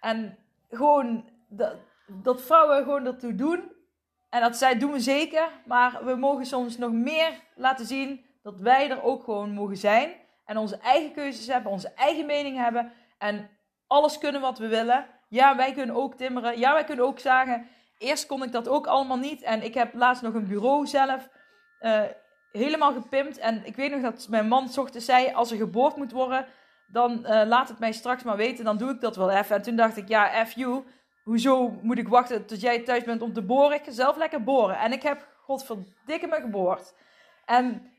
en 0.01 0.39
gewoon 0.71 1.29
dat, 1.49 1.77
dat 2.07 2.43
vrouwen 2.43 2.85
gewoon 2.85 3.07
ertoe 3.07 3.35
doen. 3.35 3.73
En 4.29 4.41
dat 4.41 4.57
zij 4.57 4.79
doen 4.79 4.93
we 4.93 5.01
zeker. 5.01 5.49
Maar 5.67 6.05
we 6.05 6.15
mogen 6.15 6.47
soms 6.47 6.79
nog 6.79 6.93
meer 6.93 7.41
laten 7.55 7.87
zien 7.87 8.25
dat 8.43 8.61
wij 8.61 8.91
er 8.91 9.03
ook 9.03 9.25
gewoon 9.25 9.53
mogen 9.53 9.77
zijn. 9.77 10.13
En 10.45 10.57
onze 10.57 10.79
eigen 10.79 11.13
keuzes 11.13 11.47
hebben, 11.47 11.73
onze 11.73 11.93
eigen 11.95 12.27
mening 12.27 12.57
hebben. 12.57 12.93
En 13.19 13.51
alles 13.87 14.19
kunnen 14.19 14.41
wat 14.41 14.59
we 14.59 14.69
willen. 14.69 15.07
Ja, 15.29 15.57
wij 15.57 15.73
kunnen 15.73 15.97
ook 15.97 16.15
timmeren. 16.15 16.59
Ja, 16.59 16.73
wij 16.73 16.85
kunnen 16.85 17.05
ook 17.05 17.19
zagen. 17.19 17.69
Eerst 17.99 18.27
kon 18.27 18.43
ik 18.43 18.53
dat 18.53 18.69
ook 18.69 18.87
allemaal 18.87 19.17
niet. 19.17 19.43
En 19.43 19.63
ik 19.63 19.75
heb 19.75 19.95
laatst 19.95 20.23
nog 20.23 20.35
een 20.35 20.47
bureau 20.47 20.87
zelf 20.87 21.29
uh, 21.81 22.03
helemaal 22.53 22.93
gepimpt. 22.93 23.39
En 23.39 23.67
ik 23.67 23.77
weet 23.77 23.91
nog 23.91 24.01
dat 24.01 24.27
mijn 24.31 24.49
man 24.49 24.71
ochtends 24.77 25.07
zei: 25.07 25.33
Als 25.33 25.51
er 25.51 25.57
geboord 25.57 25.97
moet 25.97 26.13
worden, 26.13 26.47
dan 26.87 27.19
uh, 27.23 27.43
laat 27.47 27.69
het 27.69 27.79
mij 27.79 27.93
straks 27.93 28.23
maar 28.23 28.37
weten. 28.37 28.65
Dan 28.65 28.77
doe 28.77 28.91
ik 28.91 29.01
dat 29.01 29.17
wel 29.17 29.31
even. 29.31 29.57
En 29.57 29.63
toen 29.63 29.77
dacht 29.77 29.97
ik: 29.97 30.09
Ja, 30.09 30.47
F 30.47 30.53
you. 30.53 30.85
Hoezo 31.25 31.79
moet 31.83 31.99
ik 31.99 32.09
wachten 32.09 32.47
tot 32.47 32.61
jij 32.61 32.81
thuis 32.81 33.05
bent 33.05 33.23
om 33.23 33.33
te 33.33 33.43
boren? 33.43 33.77
Ik 33.77 33.85
ga 33.85 33.91
zelf 33.91 34.17
lekker 34.17 34.43
boren. 34.43 34.79
En 34.79 34.93
ik 34.93 35.03
heb 35.03 35.27
godverdikke 35.45 36.27
me 36.27 36.41
geboord. 36.41 36.95
En 37.45 37.93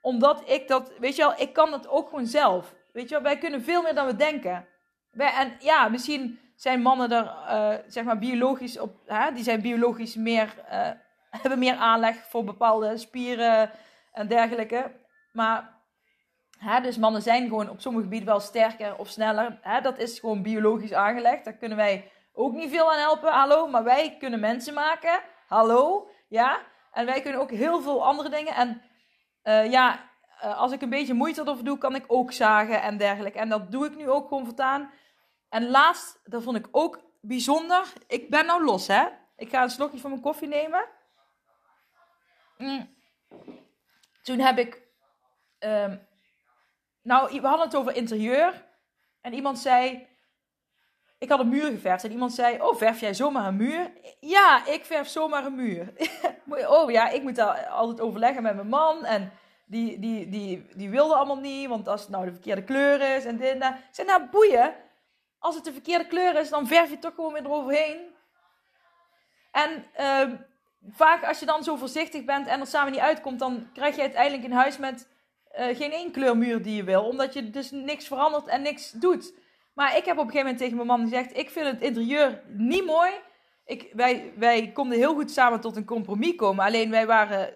omdat 0.00 0.42
ik 0.50 0.68
dat, 0.68 0.92
weet 0.98 1.16
je 1.16 1.22
wel, 1.22 1.40
ik 1.40 1.52
kan 1.52 1.70
dat 1.70 1.88
ook 1.88 2.08
gewoon 2.08 2.26
zelf. 2.26 2.74
Weet 2.92 3.08
je 3.08 3.14
wel, 3.14 3.24
wij 3.24 3.38
kunnen 3.38 3.62
veel 3.62 3.82
meer 3.82 3.94
dan 3.94 4.06
we 4.06 4.16
denken. 4.16 4.66
Wij, 5.10 5.32
en 5.32 5.56
ja, 5.58 5.88
misschien 5.88 6.38
zijn 6.56 6.82
mannen 6.82 7.10
er, 7.10 7.24
uh, 7.24 7.74
zeg 7.86 8.04
maar, 8.04 8.18
biologisch 8.18 8.78
op, 8.78 8.96
hè, 9.06 9.32
die 9.32 9.44
zijn 9.44 9.60
biologisch 9.60 10.14
meer, 10.14 10.54
uh, 10.72 10.88
hebben 11.42 11.58
meer 11.58 11.76
aanleg 11.76 12.16
voor 12.28 12.44
bepaalde 12.44 12.96
spieren 12.96 13.70
en 14.18 14.28
dergelijke. 14.28 14.90
Maar, 15.32 15.74
hè, 16.58 16.80
dus 16.80 16.96
mannen 16.96 17.22
zijn 17.22 17.48
gewoon 17.48 17.70
op 17.70 17.80
sommige 17.80 18.04
gebieden 18.04 18.28
wel 18.28 18.40
sterker 18.40 18.96
of 18.96 19.08
sneller. 19.08 19.58
Hè, 19.60 19.80
dat 19.80 19.98
is 19.98 20.18
gewoon 20.18 20.42
biologisch 20.42 20.92
aangelegd. 20.92 21.44
Daar 21.44 21.56
kunnen 21.56 21.76
wij 21.76 22.12
ook 22.32 22.52
niet 22.52 22.70
veel 22.70 22.92
aan 22.92 22.98
helpen, 22.98 23.32
hallo. 23.32 23.66
Maar 23.66 23.84
wij 23.84 24.16
kunnen 24.18 24.40
mensen 24.40 24.74
maken, 24.74 25.20
hallo, 25.46 26.10
ja. 26.28 26.60
En 26.92 27.06
wij 27.06 27.20
kunnen 27.20 27.40
ook 27.40 27.50
heel 27.50 27.80
veel 27.80 28.04
andere 28.04 28.28
dingen. 28.28 28.54
En 28.54 28.82
uh, 29.44 29.70
ja, 29.70 30.00
als 30.40 30.72
ik 30.72 30.82
een 30.82 30.90
beetje 30.90 31.14
moeite 31.14 31.40
ervoor 31.40 31.64
doe, 31.64 31.78
kan 31.78 31.94
ik 31.94 32.04
ook 32.06 32.32
zagen 32.32 32.82
en 32.82 32.96
dergelijke. 32.96 33.38
En 33.38 33.48
dat 33.48 33.72
doe 33.72 33.86
ik 33.86 33.96
nu 33.96 34.10
ook 34.10 34.28
gewoon 34.28 34.44
voortaan. 34.44 34.90
En 35.48 35.68
laatst, 35.68 36.20
dat 36.24 36.42
vond 36.42 36.56
ik 36.56 36.68
ook 36.70 37.00
bijzonder. 37.20 37.92
Ik 38.06 38.30
ben 38.30 38.46
nou 38.46 38.64
los, 38.64 38.86
hè. 38.86 39.06
Ik 39.36 39.48
ga 39.48 39.62
een 39.62 39.70
slokje 39.70 39.98
van 39.98 40.10
mijn 40.10 40.22
koffie 40.22 40.48
nemen. 40.48 40.84
Mm. 42.58 42.96
Toen 44.28 44.38
heb 44.38 44.58
ik... 44.58 44.82
Um, 45.58 46.06
nou, 47.02 47.40
we 47.40 47.46
hadden 47.46 47.66
het 47.66 47.76
over 47.76 47.96
interieur. 47.96 48.64
En 49.20 49.32
iemand 49.32 49.58
zei... 49.58 50.06
Ik 51.18 51.28
had 51.28 51.40
een 51.40 51.48
muur 51.48 51.70
geverfd. 51.70 52.04
En 52.04 52.10
iemand 52.10 52.32
zei... 52.32 52.62
Oh, 52.62 52.76
verf 52.76 53.00
jij 53.00 53.14
zomaar 53.14 53.46
een 53.46 53.56
muur? 53.56 53.92
Ja, 54.20 54.66
ik 54.66 54.84
verf 54.84 55.08
zomaar 55.08 55.44
een 55.44 55.54
muur. 55.54 55.92
oh 56.78 56.90
ja, 56.90 57.08
ik 57.08 57.22
moet 57.22 57.36
daar 57.36 57.66
altijd 57.66 58.00
overleggen 58.00 58.42
met 58.42 58.54
mijn 58.54 58.68
man. 58.68 59.04
En 59.04 59.32
die, 59.66 59.98
die, 59.98 60.28
die, 60.28 60.66
die 60.74 60.90
wilde 60.90 61.14
allemaal 61.14 61.40
niet. 61.40 61.68
Want 61.68 61.88
als 61.88 62.00
het 62.00 62.10
nou 62.10 62.24
de 62.24 62.32
verkeerde 62.32 62.64
kleur 62.64 63.16
is 63.16 63.24
en 63.24 63.36
dit 63.36 63.52
en 63.52 63.58
dat. 63.58 63.72
Ik 63.72 63.84
zei, 63.90 64.08
nou 64.08 64.28
boeien 64.30 64.74
als 65.38 65.54
het 65.54 65.64
de 65.64 65.72
verkeerde 65.72 66.06
kleur 66.06 66.36
is, 66.36 66.48
dan 66.48 66.66
verf 66.66 66.90
je 66.90 66.98
toch 66.98 67.14
gewoon 67.14 67.32
weer 67.32 67.44
eroverheen. 67.44 68.16
En 69.50 69.84
uh, 70.00 70.38
vaak 70.90 71.24
als 71.24 71.40
je 71.40 71.46
dan 71.46 71.64
zo 71.64 71.76
voorzichtig 71.76 72.24
bent 72.24 72.46
en 72.46 72.60
er 72.60 72.66
samen 72.66 72.92
niet 72.92 73.00
uitkomt, 73.00 73.38
dan 73.38 73.68
krijg 73.72 73.94
je 73.94 74.00
uiteindelijk 74.00 74.44
een 74.44 74.52
huis 74.52 74.78
met 74.78 75.08
uh, 75.58 75.76
geen 75.76 75.92
één 75.92 76.10
kleurmuur 76.10 76.62
die 76.62 76.76
je 76.76 76.84
wil. 76.84 77.02
Omdat 77.02 77.32
je 77.32 77.50
dus 77.50 77.70
niks 77.70 78.06
verandert 78.06 78.46
en 78.46 78.62
niks 78.62 78.90
doet. 78.90 79.32
Maar 79.74 79.96
ik 79.96 80.04
heb 80.04 80.18
op 80.18 80.24
een 80.24 80.30
gegeven 80.30 80.38
moment 80.38 80.58
tegen 80.58 80.76
mijn 80.76 80.88
man 80.88 81.00
gezegd, 81.00 81.36
ik 81.36 81.50
vind 81.50 81.66
het 81.66 81.80
interieur 81.80 82.42
niet 82.46 82.84
mooi. 82.84 83.10
Ik, 83.64 83.90
wij, 83.92 84.32
wij 84.36 84.70
konden 84.72 84.98
heel 84.98 85.14
goed 85.14 85.30
samen 85.30 85.60
tot 85.60 85.76
een 85.76 85.84
compromis 85.84 86.34
komen. 86.34 86.64
Alleen 86.64 86.90
wij 86.90 87.06
waren 87.06 87.52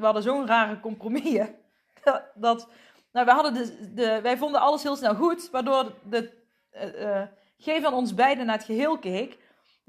hadden 0.00 0.22
zo'n 0.22 0.46
rare 0.46 0.80
compromis. 0.80 1.22
dat, 2.34 2.68
nou, 3.12 3.26
wij, 3.26 3.34
hadden 3.34 3.54
de, 3.94 4.20
wij 4.22 4.36
vonden 4.38 4.60
alles 4.60 4.82
heel 4.82 4.96
snel 4.96 5.14
goed, 5.14 5.50
waardoor 5.50 5.94
de 6.04 6.32
uh, 6.74 7.22
geen 7.58 7.82
van 7.82 7.94
ons 7.94 8.14
beiden 8.14 8.46
naar 8.46 8.56
het 8.56 8.64
geheel 8.64 8.98
keek. 8.98 9.38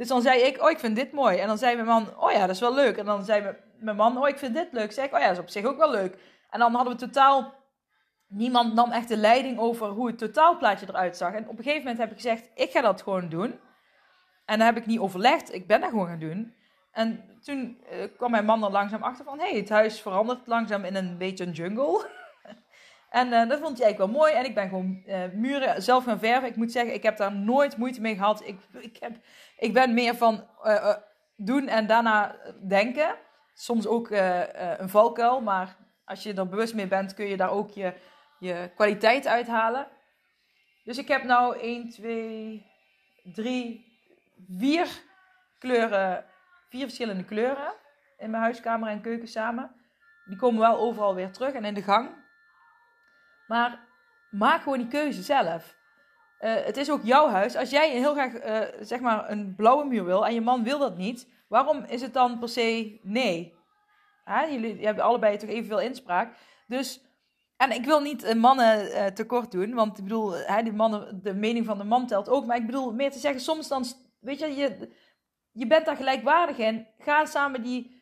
Dus 0.02 0.10
dan 0.10 0.22
zei 0.22 0.42
ik, 0.42 0.62
oh, 0.62 0.70
ik 0.70 0.80
vind 0.80 0.96
dit 0.96 1.12
mooi. 1.12 1.38
En 1.38 1.48
dan 1.48 1.58
zei 1.58 1.76
mijn 1.76 1.88
man, 1.88 2.18
oh 2.18 2.32
ja, 2.32 2.40
dat 2.40 2.50
is 2.50 2.60
wel 2.60 2.74
leuk. 2.74 2.98
En 2.98 3.06
dan 3.06 3.26
zei 3.26 3.56
mijn 3.80 3.96
man, 3.96 4.18
oh, 4.18 4.28
ik 4.28 4.38
vind 4.38 4.54
dit 4.54 4.68
leuk. 4.72 4.92
Zeg 4.92 5.06
ik, 5.06 5.14
oh 5.14 5.20
ja, 5.20 5.28
dat 5.28 5.36
is 5.36 5.42
op 5.42 5.50
zich 5.50 5.66
ook 5.66 5.78
wel 5.78 5.92
leuk. 5.92 6.18
En 6.50 6.60
dan 6.60 6.74
hadden 6.74 6.94
we 6.94 7.00
totaal, 7.00 7.54
niemand 8.28 8.74
nam 8.74 8.92
echt 8.92 9.08
de 9.08 9.18
leiding 9.18 9.60
over 9.60 9.88
hoe 9.88 10.08
het 10.08 10.18
totaalplaatje 10.18 10.86
eruit 10.90 11.18
zag. 11.18 11.34
En 11.34 11.48
op 11.48 11.58
een 11.58 11.64
gegeven 11.64 11.80
moment 11.80 11.98
heb 11.98 12.10
ik 12.10 12.16
gezegd, 12.16 12.50
ik 12.56 12.72
ga 12.72 12.82
dat 12.82 13.02
gewoon 13.02 13.30
doen. 13.30 13.60
En 14.46 14.58
dan 14.58 14.68
heb 14.68 14.78
ik 14.78 14.86
niet 14.86 15.00
overlegd, 15.00 15.54
ik 15.54 15.68
ben 15.68 15.82
dat 15.82 15.90
gewoon 15.90 16.08
gaan 16.08 16.20
doen. 16.20 16.56
En 16.92 17.24
toen 17.44 17.82
uh, 17.92 18.04
kwam 18.18 18.32
mijn 18.32 18.46
man 18.46 18.64
er 18.64 18.72
langzaam 18.72 19.04
achter 19.04 19.26
van, 19.26 19.40
hé, 19.40 19.50
hey, 19.50 19.60
het 19.60 19.70
huis 19.70 20.02
verandert 20.02 20.48
langzaam 20.48 20.86
in 20.86 20.96
een 20.96 21.18
beetje 21.18 21.46
een 21.46 21.52
jungle. 21.52 22.06
En 23.12 23.28
uh, 23.28 23.50
dat 23.50 23.60
vond 23.60 23.78
hij 23.78 23.86
eigenlijk 23.86 23.98
wel 23.98 24.22
mooi. 24.22 24.34
En 24.34 24.46
ik 24.46 24.56
ben 24.56 24.70
gewoon 24.70 25.04
uh, 25.06 25.24
muren 25.34 25.82
zelf 25.82 26.04
gaan 26.04 26.20
verven. 26.20 26.50
Ik 26.50 26.56
moet 26.56 26.72
zeggen, 26.72 26.94
ik 26.94 27.04
heb 27.04 27.18
daar 27.18 27.36
nooit 27.36 27.78
moeite 27.78 28.02
mee 28.02 28.16
gehad. 28.16 28.48
Ik, 28.48 28.60
ik, 28.72 28.98
heb, 29.00 29.16
ik 29.58 29.74
ben 29.74 29.94
meer 29.94 30.16
van 30.16 30.48
uh, 30.64 30.94
doen 31.36 31.68
en 31.68 31.88
daarna 31.88 32.36
denken. 32.68 33.16
Soms 33.54 33.88
ook 33.88 34.10
een 34.10 34.90
valkuil. 34.90 35.42
Maar 35.42 35.76
als 36.06 36.24
je 36.24 36.34
er 36.34 36.48
bewust 36.48 36.74
mee 36.74 36.88
bent, 36.88 37.14
kun 37.14 37.26
je 37.26 37.38
daar 37.38 37.52
ook 37.52 37.70
je, 37.70 37.94
je 38.40 38.72
kwaliteit 38.76 39.28
uithalen. 39.28 39.88
Dus 40.84 40.98
ik 40.98 41.08
heb 41.08 41.24
nou 41.24 41.60
1, 41.60 41.90
2, 41.90 42.66
3, 43.24 43.86
4 44.58 44.88
kleuren, 45.60 46.26
vier 46.70 46.84
verschillende 46.84 47.24
kleuren 47.26 47.74
in 48.18 48.30
mijn 48.30 48.44
huiskamer 48.44 48.90
en 48.90 49.02
keuken 49.02 49.28
samen. 49.28 49.72
Die 50.26 50.38
komen 50.38 50.60
wel 50.60 50.78
overal 50.78 51.16
weer 51.16 51.32
terug 51.32 51.54
en 51.54 51.66
in 51.66 51.74
de 51.74 51.84
gang. 51.84 52.21
Maar 53.52 53.88
maak 54.30 54.62
gewoon 54.62 54.78
die 54.78 54.88
keuze 54.88 55.22
zelf. 55.22 55.78
Eh, 56.38 56.54
het 56.56 56.78
is 56.78 56.92
ook 56.92 57.04
jouw 57.04 57.28
huis. 57.28 57.56
Als 57.56 57.70
jij 57.70 57.90
heel 57.90 58.14
graag 58.14 58.34
uh, 58.34 58.84
zeg 58.84 59.00
maar 59.00 59.30
een 59.30 59.56
blauwe 59.56 59.86
muur 59.86 60.06
wil 60.06 60.26
en 60.26 60.34
je 60.34 60.42
man 60.42 60.64
wil 60.64 60.80
dat 60.80 60.98
niet, 60.98 61.28
waarom 61.48 61.84
is 61.84 62.02
het 62.02 62.14
dan 62.14 62.40
per 62.40 62.50
se 62.50 63.00
nee? 63.04 63.54
Jullie 64.50 64.86
hebben 64.86 65.04
allebei 65.04 65.38
toch 65.38 65.50
evenveel 65.50 65.80
inspraak. 65.80 66.38
Dus, 66.68 67.02
en 67.58 67.72
ik 67.72 67.86
wil 67.86 68.02
niet 68.02 68.36
mannen 68.36 68.88
uh, 68.88 69.06
tekort 69.06 69.52
doen, 69.52 69.74
want 69.74 69.98
ik 69.98 70.04
bedoel, 70.04 70.32
hè, 70.32 70.64
die 70.64 70.74
mannen, 70.74 71.24
de 71.24 71.34
mening 71.34 71.66
van 71.66 71.78
de 71.78 71.84
man 71.84 72.08
telt 72.08 72.30
ook. 72.30 72.46
Maar 72.46 72.58
ik 72.58 72.66
bedoel 72.66 72.94
meer 72.94 73.12
te 73.12 73.20
zeggen, 73.20 73.42
soms 73.42 73.68
dan, 73.68 73.86
weet 74.20 74.40
je, 74.40 74.56
je, 74.56 74.90
je 75.52 75.68
bent 75.68 75.86
daar 75.86 75.96
gelijkwaardig 75.96 76.58
in. 76.58 76.88
Ga 76.98 77.26
samen 77.26 77.64
die 77.64 78.01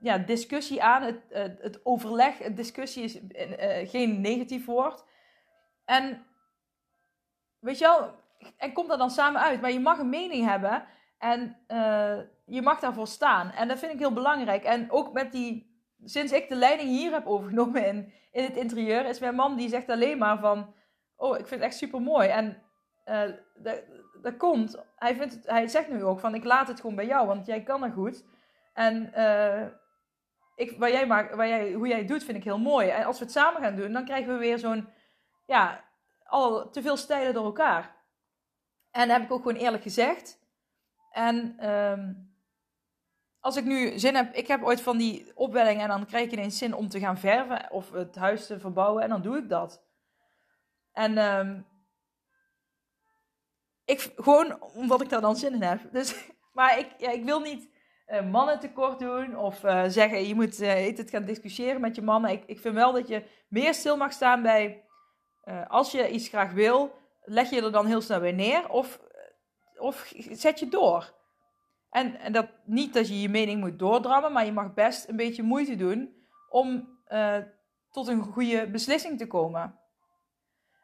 ja, 0.00 0.18
discussie 0.18 0.82
aan, 0.82 1.02
het, 1.02 1.20
het 1.60 1.80
overleg. 1.84 2.38
Het 2.38 2.56
discussie 2.56 3.02
is 3.02 3.18
geen 3.90 4.20
negatief 4.20 4.64
woord. 4.64 5.04
En 5.84 6.26
weet 7.58 7.78
je 7.78 7.84
wel, 7.84 8.14
en 8.56 8.72
kom 8.72 8.88
daar 8.88 8.98
dan 8.98 9.10
samen 9.10 9.40
uit. 9.40 9.60
Maar 9.60 9.72
je 9.72 9.80
mag 9.80 9.98
een 9.98 10.08
mening 10.08 10.46
hebben 10.46 10.84
en 11.18 11.56
uh, 11.68 12.18
je 12.46 12.62
mag 12.62 12.80
daarvoor 12.80 13.06
staan. 13.06 13.50
En 13.50 13.68
dat 13.68 13.78
vind 13.78 13.92
ik 13.92 13.98
heel 13.98 14.12
belangrijk. 14.12 14.64
En 14.64 14.90
ook 14.90 15.12
met 15.12 15.32
die, 15.32 15.80
sinds 16.04 16.32
ik 16.32 16.48
de 16.48 16.54
leiding 16.54 16.88
hier 16.88 17.12
heb 17.12 17.26
overgenomen 17.26 17.86
in, 17.86 18.12
in 18.32 18.44
het 18.44 18.56
interieur, 18.56 19.06
is 19.06 19.18
mijn 19.18 19.34
man 19.34 19.56
die 19.56 19.68
zegt 19.68 19.88
alleen 19.88 20.18
maar 20.18 20.38
van, 20.38 20.74
oh, 21.16 21.38
ik 21.38 21.46
vind 21.46 21.60
het 21.60 21.70
echt 21.70 21.76
super 21.76 22.00
mooi. 22.00 22.28
En 22.28 22.62
dat, 23.54 23.82
dat 24.22 24.36
komt, 24.36 24.84
hij, 24.96 25.14
vindt 25.14 25.34
het, 25.34 25.46
hij 25.46 25.68
zegt 25.68 25.88
nu 25.88 26.04
ook 26.04 26.20
van, 26.20 26.34
ik 26.34 26.44
laat 26.44 26.68
het 26.68 26.80
gewoon 26.80 26.96
bij 26.96 27.06
jou, 27.06 27.26
want 27.26 27.46
jij 27.46 27.62
kan 27.62 27.80
dat 27.80 27.92
goed. 27.92 28.24
En 28.72 29.12
uh, 29.16 29.66
ik, 30.54 30.78
waar 30.78 30.90
jij 30.90 31.06
maakt, 31.06 31.34
waar 31.34 31.48
jij, 31.48 31.72
hoe 31.72 31.88
jij 31.88 31.98
het 31.98 32.08
doet, 32.08 32.24
vind 32.24 32.36
ik 32.36 32.44
heel 32.44 32.58
mooi. 32.58 32.88
En 32.88 33.04
als 33.04 33.18
we 33.18 33.24
het 33.24 33.32
samen 33.32 33.62
gaan 33.62 33.76
doen, 33.76 33.92
dan 33.92 34.04
krijgen 34.04 34.32
we 34.32 34.38
weer 34.38 34.58
zo'n, 34.58 34.88
ja, 35.46 35.84
al 36.24 36.70
te 36.70 36.82
veel 36.82 36.96
stijlen 36.96 37.34
door 37.34 37.44
elkaar. 37.44 37.96
En 38.90 39.08
dat 39.08 39.16
heb 39.16 39.26
ik 39.26 39.32
ook 39.32 39.42
gewoon 39.42 39.60
eerlijk 39.60 39.82
gezegd. 39.82 40.38
En 41.10 41.70
um, 41.70 42.32
als 43.40 43.56
ik 43.56 43.64
nu 43.64 43.98
zin 43.98 44.14
heb, 44.14 44.34
ik 44.34 44.46
heb 44.46 44.62
ooit 44.62 44.80
van 44.80 44.96
die 44.96 45.32
opwelling 45.34 45.80
en 45.80 45.88
dan 45.88 46.06
krijg 46.06 46.24
ik 46.24 46.32
ineens 46.32 46.58
zin 46.58 46.74
om 46.74 46.88
te 46.88 46.98
gaan 46.98 47.18
verven 47.18 47.70
of 47.70 47.90
het 47.90 48.14
huis 48.14 48.46
te 48.46 48.60
verbouwen 48.60 49.02
en 49.02 49.08
dan 49.08 49.22
doe 49.22 49.36
ik 49.36 49.48
dat. 49.48 49.84
En 50.92 51.18
um, 51.18 51.66
ik, 53.84 54.12
gewoon 54.16 54.62
omdat 54.62 55.00
ik 55.00 55.08
daar 55.08 55.20
dan 55.20 55.36
zin 55.36 55.54
in 55.54 55.62
heb. 55.62 55.92
Dus, 55.92 56.14
maar 56.56 56.78
ik, 56.78 56.94
ja, 56.98 57.10
ik 57.10 57.24
wil 57.24 57.40
niet 57.40 57.71
mannen 58.20 58.60
tekort 58.60 58.98
doen 58.98 59.36
of 59.36 59.64
uh, 59.64 59.84
zeggen 59.86 60.26
je 60.26 60.34
moet 60.34 60.60
uh, 60.60 60.96
het 60.96 61.10
gaan 61.10 61.24
discussiëren 61.24 61.80
met 61.80 61.94
je 61.94 62.02
mannen. 62.02 62.30
Ik, 62.30 62.44
ik 62.46 62.60
vind 62.60 62.74
wel 62.74 62.92
dat 62.92 63.08
je 63.08 63.24
meer 63.48 63.74
stil 63.74 63.96
mag 63.96 64.12
staan 64.12 64.42
bij 64.42 64.84
als 65.68 65.92
je 65.92 66.10
iets 66.10 66.28
graag 66.28 66.52
wil, 66.52 66.94
leg 67.22 67.50
je 67.50 67.62
er 67.62 67.72
dan 67.72 67.86
heel 67.86 68.00
snel 68.00 68.20
weer 68.20 68.34
neer 68.34 68.68
of, 68.68 69.00
of 69.76 70.12
zet 70.30 70.58
je 70.58 70.68
door. 70.68 71.14
En, 71.90 72.18
en 72.20 72.32
dat 72.32 72.48
niet 72.64 72.94
dat 72.94 73.08
je 73.08 73.20
je 73.20 73.28
mening 73.28 73.60
moet 73.60 73.78
doordrammen, 73.78 74.32
maar 74.32 74.44
je 74.44 74.52
mag 74.52 74.74
best 74.74 75.08
een 75.08 75.16
beetje 75.16 75.42
moeite 75.42 75.76
doen 75.76 76.26
om 76.48 76.98
tot 77.90 78.08
een 78.08 78.22
goede 78.22 78.70
beslissing 78.70 79.18
te 79.18 79.26
komen. 79.26 79.80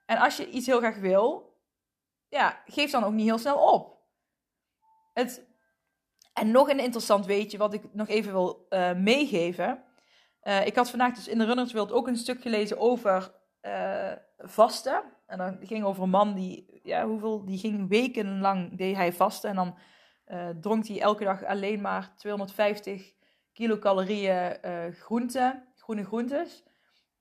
En 0.07 0.19
als 0.19 0.37
je 0.37 0.51
iets 0.51 0.67
heel 0.67 0.79
graag 0.79 0.99
wil, 0.99 1.57
ja, 2.29 2.63
geef 2.67 2.91
dan 2.91 3.05
ook 3.05 3.13
niet 3.13 3.27
heel 3.27 3.39
snel 3.39 3.73
op. 3.73 3.99
Het, 5.13 5.48
en 6.41 6.51
nog 6.51 6.69
een 6.69 6.81
interessant 6.81 7.27
weetje 7.27 7.59
wat 7.59 7.75
ik 7.75 7.83
nog 7.93 8.09
even 8.09 8.33
wil 8.33 8.67
uh, 8.71 8.95
meegeven. 8.95 9.83
Uh, 10.43 10.67
ik 10.67 10.77
had 10.77 10.91
vandaag 10.91 11.15
dus 11.15 11.29
in 11.29 11.39
de 11.39 11.45
Runners 11.45 11.73
World 11.73 11.93
ook 11.93 12.07
een 12.07 12.17
stuk 12.17 12.43
gelezen 12.43 12.79
over 12.79 13.33
uh, 13.63 14.13
vasten. 14.39 15.03
En 15.27 15.39
dan 15.39 15.59
ging 15.61 15.85
over 15.85 16.03
een 16.03 16.11
man 16.11 16.35
die, 16.35 16.81
ja, 16.83 17.07
hoeveel, 17.07 17.45
die 17.45 17.59
ging 17.59 17.89
wekenlang 17.89 18.77
deed 18.77 18.97
hij 18.97 19.13
vasten. 19.13 19.51
En 19.51 19.57
dan 19.57 19.79
dronk 20.61 20.87
hij 20.87 21.01
elke 21.01 21.25
dag 21.25 21.45
alleen 21.45 21.81
maar 21.81 22.13
250 22.17 23.13
kilocalorieën 23.53 24.57
groente, 24.93 25.65
groene 25.77 26.05
groentes. 26.05 26.65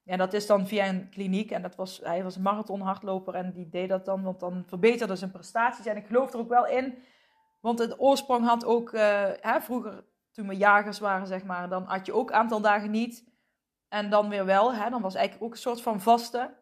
En 0.05 0.17
dat 0.17 0.33
is 0.33 0.47
dan 0.47 0.67
via 0.67 0.87
een 0.87 1.09
kliniek. 1.09 1.51
En 1.51 1.61
dat 1.61 1.75
was, 1.75 1.99
hij 2.03 2.23
was 2.23 2.35
een 2.35 2.41
marathonhardloper 2.41 3.33
en 3.33 3.51
die 3.51 3.69
deed 3.69 3.89
dat 3.89 4.05
dan, 4.05 4.23
want 4.23 4.39
dan 4.39 4.63
verbeterde 4.67 5.15
zijn 5.15 5.31
prestaties. 5.31 5.85
En 5.85 5.97
ik 5.97 6.05
geloof 6.05 6.33
er 6.33 6.39
ook 6.39 6.49
wel 6.49 6.67
in, 6.67 6.97
want 7.59 7.79
het 7.79 7.99
oorsprong 7.99 8.45
had 8.45 8.65
ook, 8.65 8.91
hè, 9.41 9.61
vroeger 9.61 10.03
toen 10.31 10.47
we 10.47 10.57
jagers 10.57 10.99
waren, 10.99 11.27
zeg 11.27 11.43
maar, 11.43 11.69
dan 11.69 11.83
had 11.83 12.05
je 12.05 12.13
ook 12.13 12.29
een 12.29 12.35
aantal 12.35 12.61
dagen 12.61 12.91
niet. 12.91 13.25
En 13.87 14.09
dan 14.09 14.29
weer 14.29 14.45
wel, 14.45 14.73
hè, 14.73 14.89
dan 14.89 15.01
was 15.01 15.15
eigenlijk 15.15 15.45
ook 15.45 15.51
een 15.51 15.61
soort 15.61 15.81
van 15.81 16.01
vaste. 16.01 16.53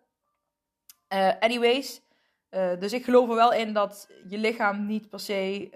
Uh, 1.14 1.32
anyways, 1.40 2.02
uh, 2.50 2.80
dus 2.80 2.94
ik 2.94 3.04
geloof 3.04 3.30
er 3.30 3.36
wel 3.36 3.54
in 3.54 3.74
dat 3.74 4.10
je 4.28 4.38
lichaam 4.38 4.86
niet 4.86 5.10
per 5.10 5.20
se. 5.20 5.70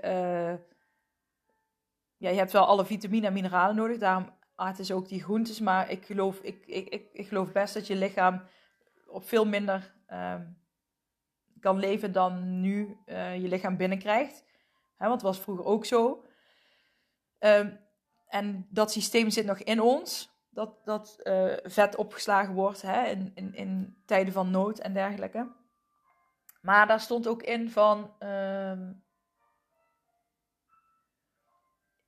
Ja, 2.17 2.29
je 2.29 2.37
hebt 2.37 2.51
wel 2.51 2.65
alle 2.65 2.85
vitamine 2.85 3.27
en 3.27 3.33
mineralen 3.33 3.75
nodig. 3.75 3.97
Daarom 3.97 4.29
het 4.55 4.79
is 4.79 4.91
ook 4.91 5.07
die 5.07 5.23
groentes. 5.23 5.59
Maar 5.59 5.89
ik 5.89 6.05
geloof, 6.05 6.39
ik, 6.39 6.65
ik, 6.65 6.89
ik, 6.89 7.09
ik 7.13 7.27
geloof 7.27 7.51
best 7.51 7.73
dat 7.73 7.87
je 7.87 7.95
lichaam 7.95 8.41
op 9.07 9.23
veel 9.27 9.45
minder 9.45 9.93
um, 10.13 10.57
kan 11.59 11.79
leven 11.79 12.11
dan 12.11 12.61
nu 12.61 12.97
je 13.05 13.47
lichaam 13.47 13.77
binnenkrijgt. 13.77 14.43
Hè, 14.99 15.07
want 15.07 15.21
dat 15.21 15.31
was 15.31 15.39
vroeger 15.39 15.65
ook 15.65 15.85
zo. 15.85 16.25
Um, 17.39 17.79
en 18.27 18.67
dat 18.69 18.91
systeem 18.91 19.29
zit 19.29 19.45
nog 19.45 19.57
in 19.57 19.81
ons 19.81 20.37
dat, 20.49 20.85
dat 20.85 21.19
uh, 21.23 21.53
vet 21.63 21.95
opgeslagen 21.95 22.53
wordt 22.53 22.81
hè, 22.81 23.05
in, 23.05 23.31
in, 23.35 23.53
in 23.53 24.01
tijden 24.05 24.33
van 24.33 24.51
nood 24.51 24.79
en 24.79 24.93
dergelijke. 24.93 25.55
Maar 26.61 26.87
daar 26.87 26.99
stond 26.99 27.27
ook 27.27 27.43
in 27.43 27.69
van 27.69 28.15
uh, 28.19 28.79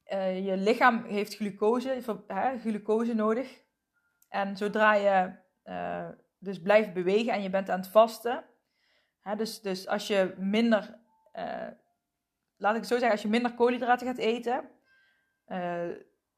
uh, 0.06 0.46
je 0.46 0.58
lichaam 0.58 1.04
heeft 1.04 1.36
glucose, 1.36 2.22
hè, 2.28 2.60
glucose 2.60 3.14
nodig. 3.14 3.64
En 4.30 4.58
zodra 4.58 4.94
je 4.94 5.40
uh, 5.64 6.10
dus 6.40 6.62
blijft 6.62 6.94
bewegen 6.94 7.34
en 7.34 7.42
je 7.42 7.50
bent 7.50 7.70
aan 7.70 7.80
het 7.80 7.90
vasten, 7.90 8.46
hè, 9.22 9.36
dus, 9.36 9.62
dus 9.62 9.88
als 9.88 10.08
je 10.08 10.34
minder, 10.38 11.00
laat 12.62 12.74
ik 12.74 12.80
het 12.80 12.88
zo 12.88 12.94
zeggen, 12.94 13.12
als 13.12 13.22
je 13.22 13.28
minder 13.28 13.54
koolhydraten 13.54 14.08
gaat 14.08 14.18
eten, 14.18 14.70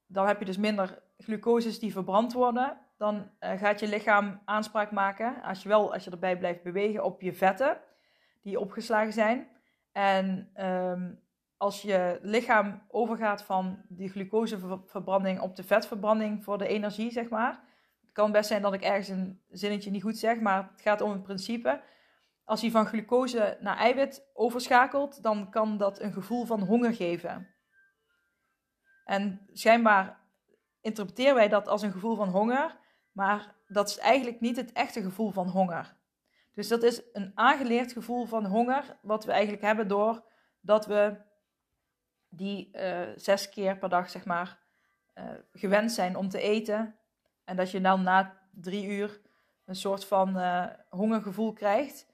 dan 0.08 0.28
heb 0.28 0.40
je 0.40 0.46
dus 0.46 0.58
minder 0.58 1.02
glucoses 1.18 1.80
die 1.80 1.92
verbrand 1.92 2.34
worden, 2.34 2.78
dan 2.98 3.30
uh, 3.40 3.52
gaat 3.52 3.80
je 3.80 3.88
lichaam 3.88 4.42
aanspraak 4.46 4.92
maken, 4.92 5.42
als 5.42 5.64
je 5.64 5.70
wel, 5.70 5.94
als 5.94 6.04
je 6.04 6.12
erbij 6.12 6.38
blijft 6.38 6.64
bewegen, 6.64 7.04
op 7.04 7.22
je 7.22 7.34
vetten 7.34 7.78
die 8.42 8.60
opgeslagen 8.60 9.14
zijn. 9.14 9.48
En 9.92 10.52
um, 10.66 11.20
als 11.58 11.82
je 11.82 12.20
lichaam 12.22 12.82
overgaat 12.88 13.44
van 13.44 13.82
die 13.88 14.10
glucoseverbranding 14.10 15.40
op 15.40 15.56
de 15.56 15.64
vetverbranding 15.64 16.44
voor 16.44 16.58
de 16.58 16.68
energie, 16.68 17.12
zeg 17.12 17.30
maar. 17.30 17.60
Het 18.02 18.12
kan 18.12 18.32
best 18.32 18.48
zijn 18.48 18.62
dat 18.62 18.74
ik 18.74 18.82
ergens 18.82 19.08
een 19.08 19.42
zinnetje 19.50 19.92
niet 19.92 20.02
goed 20.02 20.18
zeg, 20.18 20.40
maar 20.40 20.70
het 20.72 20.82
gaat 20.82 21.02
om 21.02 21.12
het 21.12 21.24
principe. 21.24 21.82
Als 22.44 22.62
hij 22.62 22.72
van 22.72 22.86
glucose 22.86 23.58
naar 23.60 23.78
eiwit 23.78 24.30
overschakelt, 24.34 25.24
dan 25.24 25.50
kan 25.50 25.78
dat 25.78 26.00
een 26.00 26.14
gevoel 26.14 26.46
van 26.46 26.62
honger 26.62 26.94
geven. 26.94 27.56
En 29.06 29.48
schijnbaar 29.52 30.20
interpreteren 30.82 31.36
wij 31.36 31.50
dat 31.50 31.68
als 31.68 31.82
een 31.82 31.92
gevoel 31.92 32.16
van 32.16 32.30
honger, 32.30 32.78
maar 33.12 33.56
dat 33.68 33.90
is 33.90 33.98
eigenlijk 33.98 34.40
niet 34.40 34.56
het 34.56 34.72
echte 34.72 35.02
gevoel 35.02 35.32
van 35.32 35.48
honger. 35.48 35.96
Dus 36.54 36.68
dat 36.68 36.84
is 36.84 37.02
een 37.14 37.32
aangeleerd 37.36 37.92
gevoel 37.92 38.26
van 38.26 38.46
honger, 38.46 38.98
wat 39.02 39.26
we 39.26 39.32
eigenlijk 39.32 39.64
hebben 39.64 39.88
door 39.88 40.24
dat 40.62 40.86
we 40.86 41.18
die 42.30 42.70
uh, 42.74 43.02
zes 43.16 43.50
keer 43.50 43.78
per 43.78 43.90
dag, 43.90 44.10
zeg 44.10 44.26
maar, 44.26 44.60
uh, 45.16 45.24
gewend 45.52 45.92
zijn 45.92 46.16
om 46.16 46.30
te 46.30 46.42
eten. 46.42 47.00
En 47.44 47.56
dat 47.56 47.72
je 47.72 47.82
dan 47.82 48.04
na 48.04 48.38
drie 48.52 48.88
uur 48.88 49.22
een 49.66 49.76
soort 49.76 50.06
van 50.06 50.38
uh, 50.38 50.66
hongergevoel 50.90 51.54
krijgt. 51.54 52.13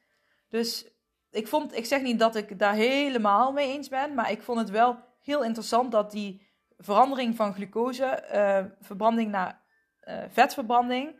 Dus 0.49 0.87
ik, 1.31 1.47
vond, 1.47 1.75
ik 1.75 1.85
zeg 1.85 2.01
niet 2.01 2.19
dat 2.19 2.35
ik 2.35 2.59
daar 2.59 2.73
helemaal 2.73 3.51
mee 3.51 3.73
eens 3.73 3.89
ben, 3.89 4.13
maar 4.13 4.31
ik 4.31 4.41
vond 4.41 4.59
het 4.59 4.69
wel 4.69 4.97
heel 5.21 5.43
interessant 5.43 5.91
dat 5.91 6.11
die 6.11 6.47
verandering 6.77 7.35
van 7.35 7.53
glucose, 7.53 8.23
uh, 8.33 8.85
verbranding 8.85 9.31
naar 9.31 9.61
uh, 10.03 10.23
vetverbranding, 10.29 11.19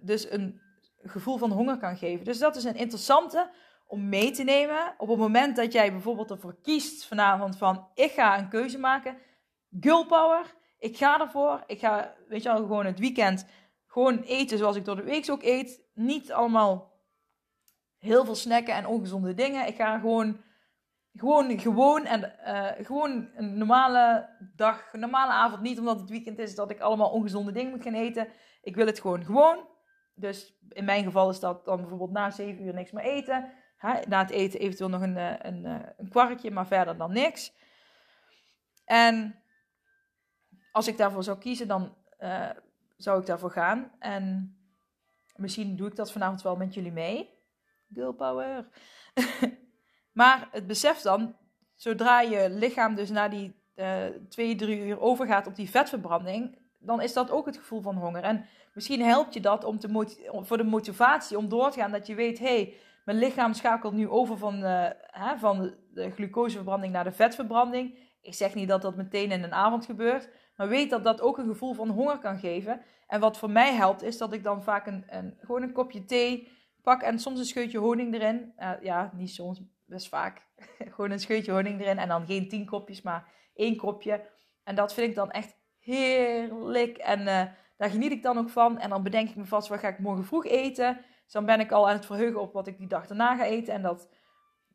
dus 0.00 0.30
een 0.30 0.60
gevoel 1.02 1.36
van 1.36 1.50
honger 1.50 1.78
kan 1.78 1.96
geven. 1.96 2.24
Dus 2.24 2.38
dat 2.38 2.56
is 2.56 2.64
een 2.64 2.76
interessante 2.76 3.50
om 3.86 4.08
mee 4.08 4.30
te 4.30 4.42
nemen. 4.42 4.94
Op 4.98 5.08
het 5.08 5.18
moment 5.18 5.56
dat 5.56 5.72
jij 5.72 5.92
bijvoorbeeld 5.92 6.30
ervoor 6.30 6.56
kiest 6.62 7.06
vanavond 7.06 7.56
van 7.56 7.88
ik 7.94 8.10
ga 8.10 8.38
een 8.38 8.48
keuze 8.48 8.78
maken, 8.78 9.16
girl 9.80 10.06
power, 10.06 10.54
ik 10.78 10.96
ga 10.96 11.20
ervoor, 11.20 11.62
ik 11.66 11.78
ga, 11.78 12.14
weet 12.28 12.42
je 12.42 12.48
wel, 12.48 12.58
gewoon 12.58 12.86
het 12.86 12.98
weekend 12.98 13.46
gewoon 13.90 14.22
eten 14.22 14.58
zoals 14.58 14.76
ik 14.76 14.84
door 14.84 14.96
de 14.96 15.02
week 15.02 15.30
ook 15.30 15.42
eet, 15.42 15.82
niet 15.94 16.32
allemaal 16.32 16.89
heel 18.00 18.24
veel 18.24 18.34
snacken 18.34 18.74
en 18.74 18.86
ongezonde 18.86 19.34
dingen. 19.34 19.66
Ik 19.66 19.76
ga 19.76 19.98
gewoon 19.98 20.40
gewoon, 21.14 21.60
gewoon 21.60 22.04
en 22.04 22.44
eh, 22.44 22.84
gewoon 22.86 23.28
een 23.34 23.58
normale 23.58 24.28
dag, 24.56 24.92
een 24.92 25.00
normale 25.00 25.32
avond. 25.32 25.62
Niet 25.62 25.78
omdat 25.78 26.00
het 26.00 26.10
weekend 26.10 26.38
is 26.38 26.54
dat 26.54 26.70
ik 26.70 26.80
allemaal 26.80 27.10
ongezonde 27.10 27.52
dingen 27.52 27.70
moet 27.70 27.82
gaan 27.82 27.94
eten. 27.94 28.28
Ik 28.62 28.76
wil 28.76 28.86
het 28.86 29.00
gewoon 29.00 29.24
gewoon. 29.24 29.68
Dus 30.14 30.58
in 30.68 30.84
mijn 30.84 31.04
geval 31.04 31.30
is 31.30 31.40
dat 31.40 31.64
dan 31.64 31.80
bijvoorbeeld 31.80 32.10
na 32.10 32.30
7 32.30 32.64
uur 32.64 32.74
niks 32.74 32.90
meer 32.90 33.04
eten. 33.04 33.52
na 34.08 34.18
het 34.18 34.30
eten 34.30 34.60
eventueel 34.60 34.90
nog 34.90 35.02
een, 35.02 35.16
eh, 35.16 35.34
een, 35.38 35.64
een, 35.64 35.92
een 35.96 36.08
kwarkje, 36.08 36.50
maar 36.50 36.66
verder 36.66 36.96
dan 36.96 37.12
niks. 37.12 37.52
En 38.84 39.42
als 40.72 40.88
ik 40.88 40.96
daarvoor 40.96 41.22
zou 41.22 41.38
kiezen, 41.38 41.68
dan 41.68 41.94
zou 42.96 43.20
ik 43.20 43.26
daarvoor 43.26 43.50
gaan. 43.50 43.92
En 43.98 44.56
misschien 45.36 45.76
doe 45.76 45.88
ik 45.88 45.96
dat 45.96 46.12
vanavond 46.12 46.42
wel 46.42 46.56
met 46.56 46.74
jullie 46.74 46.92
mee. 46.92 47.39
Girl 47.94 48.12
power. 48.12 48.68
maar 50.20 50.48
het 50.50 50.66
besef 50.66 51.00
dan, 51.00 51.36
zodra 51.74 52.20
je 52.20 52.50
lichaam 52.50 52.94
dus 52.94 53.10
na 53.10 53.28
die 53.28 53.54
uh, 53.76 54.04
twee, 54.28 54.54
drie 54.54 54.86
uur 54.86 55.00
overgaat 55.00 55.46
op 55.46 55.54
die 55.56 55.70
vetverbranding, 55.70 56.58
dan 56.78 57.00
is 57.00 57.12
dat 57.12 57.30
ook 57.30 57.46
het 57.46 57.56
gevoel 57.56 57.80
van 57.80 57.96
honger. 57.96 58.22
En 58.22 58.44
misschien 58.74 59.02
helpt 59.02 59.34
je 59.34 59.40
dat 59.40 59.64
om 59.64 59.78
te 59.78 60.16
voor 60.32 60.56
de 60.56 60.64
motivatie 60.64 61.38
om 61.38 61.48
door 61.48 61.70
te 61.70 61.78
gaan, 61.78 61.90
dat 61.90 62.06
je 62.06 62.14
weet, 62.14 62.38
hé, 62.38 62.46
hey, 62.46 62.74
mijn 63.04 63.18
lichaam 63.18 63.52
schakelt 63.52 63.92
nu 63.92 64.08
over 64.08 64.38
van, 64.38 64.54
uh, 64.54 64.86
hè, 65.06 65.38
van 65.38 65.74
de 65.92 66.10
glucoseverbranding 66.10 66.92
naar 66.92 67.04
de 67.04 67.12
vetverbranding. 67.12 67.98
Ik 68.22 68.34
zeg 68.34 68.54
niet 68.54 68.68
dat 68.68 68.82
dat 68.82 68.96
meteen 68.96 69.30
in 69.30 69.42
een 69.42 69.52
avond 69.52 69.84
gebeurt, 69.84 70.28
maar 70.56 70.68
weet 70.68 70.90
dat 70.90 71.04
dat 71.04 71.20
ook 71.20 71.38
een 71.38 71.46
gevoel 71.46 71.74
van 71.74 71.88
honger 71.88 72.18
kan 72.18 72.38
geven. 72.38 72.82
En 73.06 73.20
wat 73.20 73.38
voor 73.38 73.50
mij 73.50 73.74
helpt, 73.74 74.02
is 74.02 74.18
dat 74.18 74.32
ik 74.32 74.44
dan 74.44 74.62
vaak 74.62 74.86
een, 74.86 75.04
een 75.08 75.36
gewoon 75.40 75.62
een 75.62 75.72
kopje 75.72 76.04
thee 76.04 76.48
pak 76.82 77.02
en 77.02 77.18
soms 77.18 77.38
een 77.38 77.44
scheutje 77.44 77.78
honing 77.78 78.14
erin. 78.14 78.52
Uh, 78.58 78.70
ja, 78.82 79.10
niet 79.14 79.30
soms, 79.30 79.62
best 79.84 80.08
vaak. 80.08 80.42
gewoon 80.94 81.10
een 81.10 81.20
scheutje 81.20 81.52
honing 81.52 81.80
erin 81.80 81.98
en 81.98 82.08
dan 82.08 82.26
geen 82.26 82.48
tien 82.48 82.66
kopjes, 82.66 83.02
maar 83.02 83.28
één 83.54 83.76
kopje. 83.76 84.28
En 84.64 84.74
dat 84.74 84.94
vind 84.94 85.08
ik 85.08 85.14
dan 85.14 85.30
echt 85.30 85.56
heerlijk. 85.78 86.98
En 86.98 87.20
uh, 87.20 87.42
daar 87.76 87.90
geniet 87.90 88.12
ik 88.12 88.22
dan 88.22 88.38
ook 88.38 88.50
van. 88.50 88.78
En 88.78 88.90
dan 88.90 89.02
bedenk 89.02 89.28
ik 89.28 89.36
me 89.36 89.44
vast, 89.44 89.68
wat 89.68 89.78
ga 89.78 89.88
ik 89.88 89.98
morgen 89.98 90.24
vroeg 90.24 90.46
eten? 90.46 91.00
Dus 91.24 91.32
dan 91.32 91.44
ben 91.44 91.60
ik 91.60 91.72
al 91.72 91.88
aan 91.88 91.96
het 91.96 92.06
verheugen 92.06 92.40
op 92.40 92.52
wat 92.52 92.66
ik 92.66 92.78
die 92.78 92.88
dag 92.88 93.06
daarna 93.06 93.36
ga 93.36 93.44
eten. 93.44 93.74
En 93.74 93.82
dat, 93.82 94.08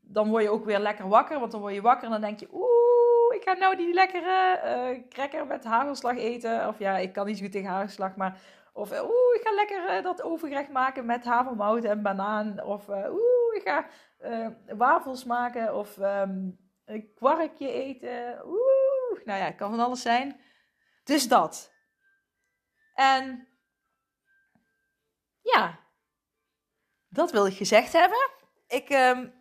dan 0.01 0.29
word 0.29 0.43
je 0.43 0.49
ook 0.49 0.65
weer 0.65 0.79
lekker 0.79 1.07
wakker. 1.07 1.39
Want 1.39 1.51
dan 1.51 1.61
word 1.61 1.73
je 1.73 1.81
wakker 1.81 2.05
en 2.05 2.11
dan 2.11 2.21
denk 2.21 2.39
je, 2.39 2.47
oeh, 2.51 3.35
ik 3.35 3.41
ga 3.43 3.53
nou 3.53 3.75
die 3.75 3.93
lekkere 3.93 4.61
uh, 4.65 5.07
cracker 5.09 5.45
met 5.45 5.63
hagelslag 5.63 6.17
eten. 6.17 6.67
Of 6.67 6.79
ja, 6.79 6.97
ik 6.97 7.13
kan 7.13 7.25
niet 7.25 7.37
zo 7.37 7.43
goed 7.43 7.51
tegen 7.51 7.69
hagelslag, 7.69 8.15
maar... 8.15 8.41
Of 8.75 8.91
oeh, 8.91 9.35
ik 9.35 9.41
ga 9.43 9.53
lekker 9.53 9.97
uh, 9.97 10.03
dat 10.03 10.21
overgerecht 10.21 10.69
maken 10.69 11.05
met 11.05 11.23
havermout 11.23 11.83
en 11.83 12.01
banaan. 12.01 12.63
Of 12.63 12.87
uh, 12.87 13.07
oeh, 13.09 13.55
ik 13.55 13.61
ga 13.63 13.87
wafels 14.75 15.23
maken. 15.23 15.75
Of 15.75 15.97
um, 15.97 16.59
een 16.85 17.13
kwarkje 17.13 17.71
eten. 17.71 18.45
Oeh, 18.45 19.25
nou 19.25 19.39
ja, 19.39 19.45
het 19.45 19.55
kan 19.55 19.69
van 19.69 19.79
alles 19.79 20.01
zijn. 20.01 20.41
Dus 21.03 21.27
dat. 21.27 21.73
En 22.93 23.47
ja, 25.41 25.79
dat 27.07 27.31
wil 27.31 27.45
ik 27.45 27.57
gezegd 27.57 27.93
hebben. 27.93 28.29
Ik, 28.67 28.89
um, 28.89 29.33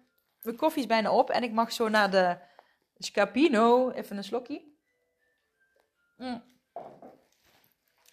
mijn 0.43 0.57
koffie 0.57 0.83
is 0.83 0.89
bijna 0.89 1.13
op 1.13 1.31
en 1.31 1.43
ik 1.43 1.53
mag 1.53 1.73
zo 1.73 1.89
naar 1.89 2.11
de 2.11 2.39
Scapino. 2.95 3.91
Even 3.91 4.17
een 4.17 4.25
slokje. 4.25 4.73
Mm. 6.17 6.54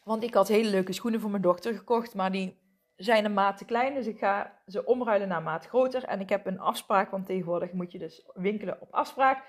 Want 0.03 0.23
ik 0.23 0.33
had 0.33 0.47
hele 0.47 0.69
leuke 0.69 0.93
schoenen 0.93 1.19
voor 1.19 1.29
mijn 1.29 1.41
dochter 1.41 1.73
gekocht, 1.73 2.15
maar 2.15 2.31
die 2.31 2.59
zijn 2.95 3.25
een 3.25 3.33
maat 3.33 3.57
te 3.57 3.65
klein. 3.65 3.93
Dus 3.93 4.07
ik 4.07 4.17
ga 4.17 4.61
ze 4.65 4.85
omruilen 4.85 5.27
naar 5.27 5.41
maat 5.41 5.65
groter. 5.65 6.03
En 6.03 6.19
ik 6.19 6.29
heb 6.29 6.45
een 6.45 6.59
afspraak, 6.59 7.11
want 7.11 7.25
tegenwoordig 7.25 7.71
moet 7.71 7.91
je 7.91 7.99
dus 7.99 8.29
winkelen 8.33 8.81
op 8.81 8.93
afspraak. 8.93 9.43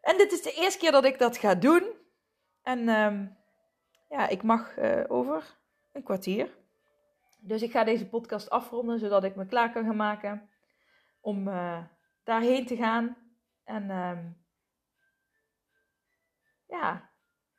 En 0.00 0.16
dit 0.16 0.32
is 0.32 0.42
de 0.42 0.52
eerste 0.52 0.78
keer 0.78 0.92
dat 0.92 1.04
ik 1.04 1.18
dat 1.18 1.36
ga 1.36 1.54
doen. 1.54 1.92
En 2.62 2.88
um, 2.88 3.36
ja, 4.08 4.28
ik 4.28 4.42
mag 4.42 4.78
uh, 4.78 5.04
over 5.08 5.56
een 5.92 6.02
kwartier. 6.02 6.56
Dus 7.40 7.62
ik 7.62 7.70
ga 7.70 7.84
deze 7.84 8.08
podcast 8.08 8.50
afronden, 8.50 8.98
zodat 8.98 9.24
ik 9.24 9.36
me 9.36 9.46
klaar 9.46 9.72
kan 9.72 9.84
gaan 9.84 9.96
maken 9.96 10.48
om 11.20 11.48
uh, 11.48 11.84
daarheen 12.24 12.66
te 12.66 12.76
gaan. 12.76 13.16
En 13.64 13.90
um, 13.90 14.36
ja, 16.66 17.10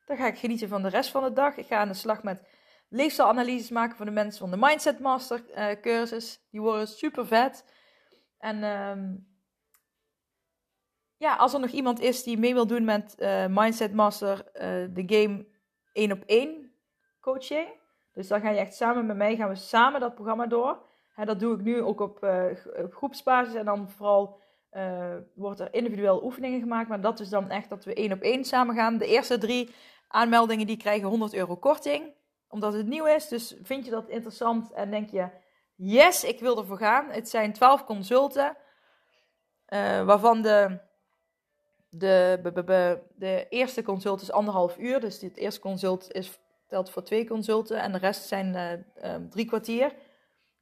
dan 0.06 0.18
ga 0.18 0.28
ik 0.28 0.38
genieten 0.38 0.70
van 0.70 0.82
de 0.82 0.89
rest 0.89 1.12
van 1.12 1.24
de 1.24 1.34
dag. 1.34 1.58
Ik 1.58 1.65
ga 1.65 1.78
aan 1.78 1.88
de 1.88 1.94
slag 1.94 2.24
met 2.24 2.48
leefstijlanalyses 2.89 3.70
maken 3.70 3.98
voor 3.98 4.06
de 4.06 4.12
mensen 4.12 4.39
van 4.39 4.52
de 4.52 4.65
Mindset 4.68 5.00
Master 5.00 5.44
uh, 5.50 5.82
cursus. 5.82 6.48
Die 6.52 6.62
worden 6.62 6.88
super 6.88 7.28
vet. 7.28 7.65
En 8.38 8.63
um, 8.63 9.28
ja, 11.18 11.36
als 11.36 11.54
er 11.54 11.60
nog 11.60 11.70
iemand 11.70 12.00
is 12.00 12.24
die 12.24 12.38
mee 12.38 12.54
wil 12.54 12.68
doen 12.68 12.84
met 12.84 13.15
uh, 13.20 13.46
Mindset 13.50 13.94
Master, 13.94 14.46
uh, 14.54 14.62
de 14.94 15.04
game 15.06 15.46
1 15.91 16.12
op 16.12 16.24
1 16.26 16.72
coaching. 17.22 17.68
Dus 18.13 18.28
dan 18.28 18.41
ga 18.41 18.50
je 18.50 18.60
echt 18.60 18.76
samen 18.76 19.06
met 19.06 19.18
mij, 19.18 19.36
gaan 19.36 19.50
we 19.50 19.56
samen 19.56 20.00
dat 20.00 20.15
programma 20.15 20.48
door. 20.48 20.82
Hè, 21.13 21.26
dat 21.26 21.39
doe 21.39 21.56
ik 21.56 21.62
nu 21.62 21.82
ook 21.82 22.00
op, 22.00 22.24
uh, 22.24 22.46
groepsbasis 22.89 23.54
en 23.54 23.65
dan 23.65 23.89
vooral 23.89 24.44
wordt 25.36 25.60
er 25.60 25.74
individueel 25.74 26.24
oefeningen 26.24 26.60
gemaakt. 26.60 26.89
Maar 26.89 27.02
dat 27.02 27.20
is 27.20 27.30
dan 27.30 27.50
echt 27.50 27.70
dat 27.70 27.86
we 27.86 27.94
1 27.94 28.12
op 28.12 28.22
1 28.22 28.44
samen 28.44 28.76
gaan. 28.76 28.98
De 28.98 29.08
eerste 29.08 29.38
drie 29.38 29.74
aanmeldingen 30.08 30.68
die 30.68 30.78
krijgen 30.78 31.08
100 31.08 31.34
euro 31.34 31.56
korting, 31.56 32.13
omdat 32.48 32.74
het 32.74 32.88
nieuw 32.88 33.06
is. 33.06 33.28
Dus 33.28 33.56
vind 33.62 33.86
je 33.86 33.91
dat 33.91 34.10
interessant 34.10 34.72
en 34.72 34.91
denk 34.91 35.10
je, 35.10 35.30
yes, 35.76 36.24
ik 36.24 36.39
wil 36.39 36.58
ervoor 36.58 36.78
gaan. 36.78 37.10
Het 37.10 37.30
zijn 37.30 37.54
12 37.54 37.84
consulten, 37.84 38.58
waarvan 40.06 40.41
de 40.41 40.80
de, 41.98 43.00
de 43.15 43.46
eerste 43.50 43.84
consult 43.84 44.22
is 44.22 44.32
anderhalf 44.32 44.78
uur. 44.78 45.00
Dus 45.00 45.22
het 45.22 45.38
eerste 45.38 45.60
consult 45.60 46.12
is, 46.12 46.39
telt 46.68 46.89
voor 46.89 47.04
twee 47.04 47.28
consulten. 47.28 47.82
En 47.82 47.91
de 47.91 47.98
rest 47.98 48.28
zijn 48.28 48.56
uh, 48.56 49.13
um, 49.13 49.30
drie 49.30 49.46
kwartier. 49.46 49.94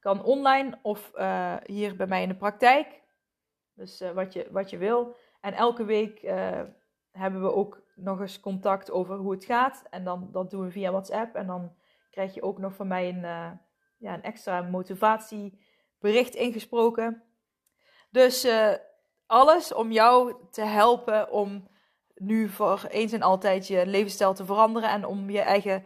Kan 0.00 0.24
online 0.24 0.78
of 0.82 1.12
hier 1.64 1.96
bij 1.96 2.06
mij 2.06 2.22
in 2.22 2.28
de 2.28 2.34
praktijk. 2.34 3.02
Dus 3.74 4.02
wat, 4.14 4.32
je, 4.32 4.48
wat 4.50 4.70
je 4.70 4.76
wil. 4.76 5.16
En 5.40 5.52
elke 5.52 5.84
week 5.84 6.20
hebben 7.10 7.42
we 7.42 7.52
ook 7.52 7.82
nog 7.94 8.20
eens 8.20 8.40
contact 8.40 8.90
over 8.90 9.16
hoe 9.16 9.32
het 9.32 9.44
gaat. 9.44 9.84
En 9.90 10.04
dan, 10.04 10.28
dat 10.32 10.50
doen 10.50 10.64
we 10.64 10.70
via 10.70 10.90
WhatsApp. 10.90 11.34
En 11.34 11.46
dan 11.46 11.72
krijg 12.10 12.34
je 12.34 12.42
ook 12.42 12.58
nog 12.58 12.74
van 12.74 12.86
mij 12.86 13.08
een, 13.08 13.20
ja, 13.98 14.14
een 14.14 14.22
extra 14.22 14.62
motivatiebericht 14.62 16.34
ingesproken. 16.34 17.22
Dus 18.10 18.46
alles 19.26 19.74
om 19.74 19.92
jou 19.92 20.34
te 20.50 20.62
helpen 20.62 21.30
om 21.30 21.68
nu 22.14 22.48
voor 22.48 22.86
eens 22.88 23.12
en 23.12 23.22
altijd 23.22 23.66
je 23.66 23.86
levensstijl 23.86 24.34
te 24.34 24.44
veranderen 24.44 24.90
en 24.90 25.06
om 25.06 25.30
je 25.30 25.40
eigen 25.40 25.84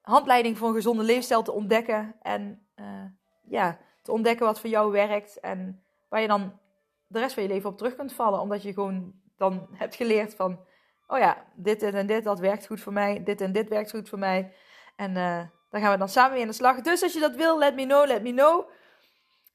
handleiding 0.00 0.58
voor 0.58 0.68
een 0.68 0.74
gezonde 0.74 1.02
levensstijl 1.02 1.42
te 1.42 1.52
ontdekken 1.52 2.16
en 2.22 2.66
uh, 2.76 3.04
ja, 3.42 3.78
te 4.02 4.12
ontdekken 4.12 4.46
wat 4.46 4.60
voor 4.60 4.70
jou 4.70 4.92
werkt 4.92 5.40
en 5.40 5.84
waar 6.08 6.20
je 6.20 6.28
dan 6.28 6.58
de 7.06 7.18
rest 7.18 7.34
van 7.34 7.42
je 7.42 7.48
leven 7.48 7.70
op 7.70 7.76
terug 7.76 7.94
kunt 7.94 8.12
vallen, 8.12 8.40
omdat 8.40 8.62
je 8.62 8.72
gewoon 8.72 9.12
dan 9.36 9.68
hebt 9.72 9.94
geleerd 9.94 10.34
van, 10.34 10.58
oh 11.06 11.18
ja, 11.18 11.44
dit, 11.54 11.82
en 11.82 12.06
dit, 12.06 12.24
dat 12.24 12.38
werkt 12.38 12.66
goed 12.66 12.80
voor 12.80 12.92
mij, 12.92 13.22
dit 13.24 13.40
en 13.40 13.52
dit 13.52 13.68
werkt 13.68 13.90
goed 13.90 14.08
voor 14.08 14.18
mij 14.18 14.52
en 14.96 15.16
uh, 15.16 15.42
dan 15.70 15.80
gaan 15.80 15.92
we 15.92 15.98
dan 15.98 16.08
samen 16.08 16.32
weer 16.32 16.42
aan 16.42 16.48
de 16.48 16.54
slag. 16.54 16.80
Dus 16.80 17.02
als 17.02 17.12
je 17.12 17.20
dat 17.20 17.34
wil, 17.34 17.58
let 17.58 17.74
me 17.74 17.84
know, 17.84 18.06
let 18.06 18.22
me 18.22 18.32
know. 18.32 18.70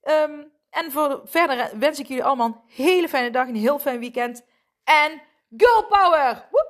Um, 0.04 0.52
en 0.70 0.92
voor 0.92 1.22
verder 1.26 1.70
wens 1.80 2.00
ik 2.00 2.08
jullie 2.08 2.24
allemaal 2.24 2.48
een 2.48 2.86
hele 2.86 3.10
fijne 3.10 3.32
dag, 3.32 3.48
een 3.48 3.56
heel 3.56 3.80
fijn 3.80 4.00
weekend. 4.00 4.46
En 4.84 5.22
girl 5.58 5.86
power! 5.86 6.48
Woe, 6.52 6.70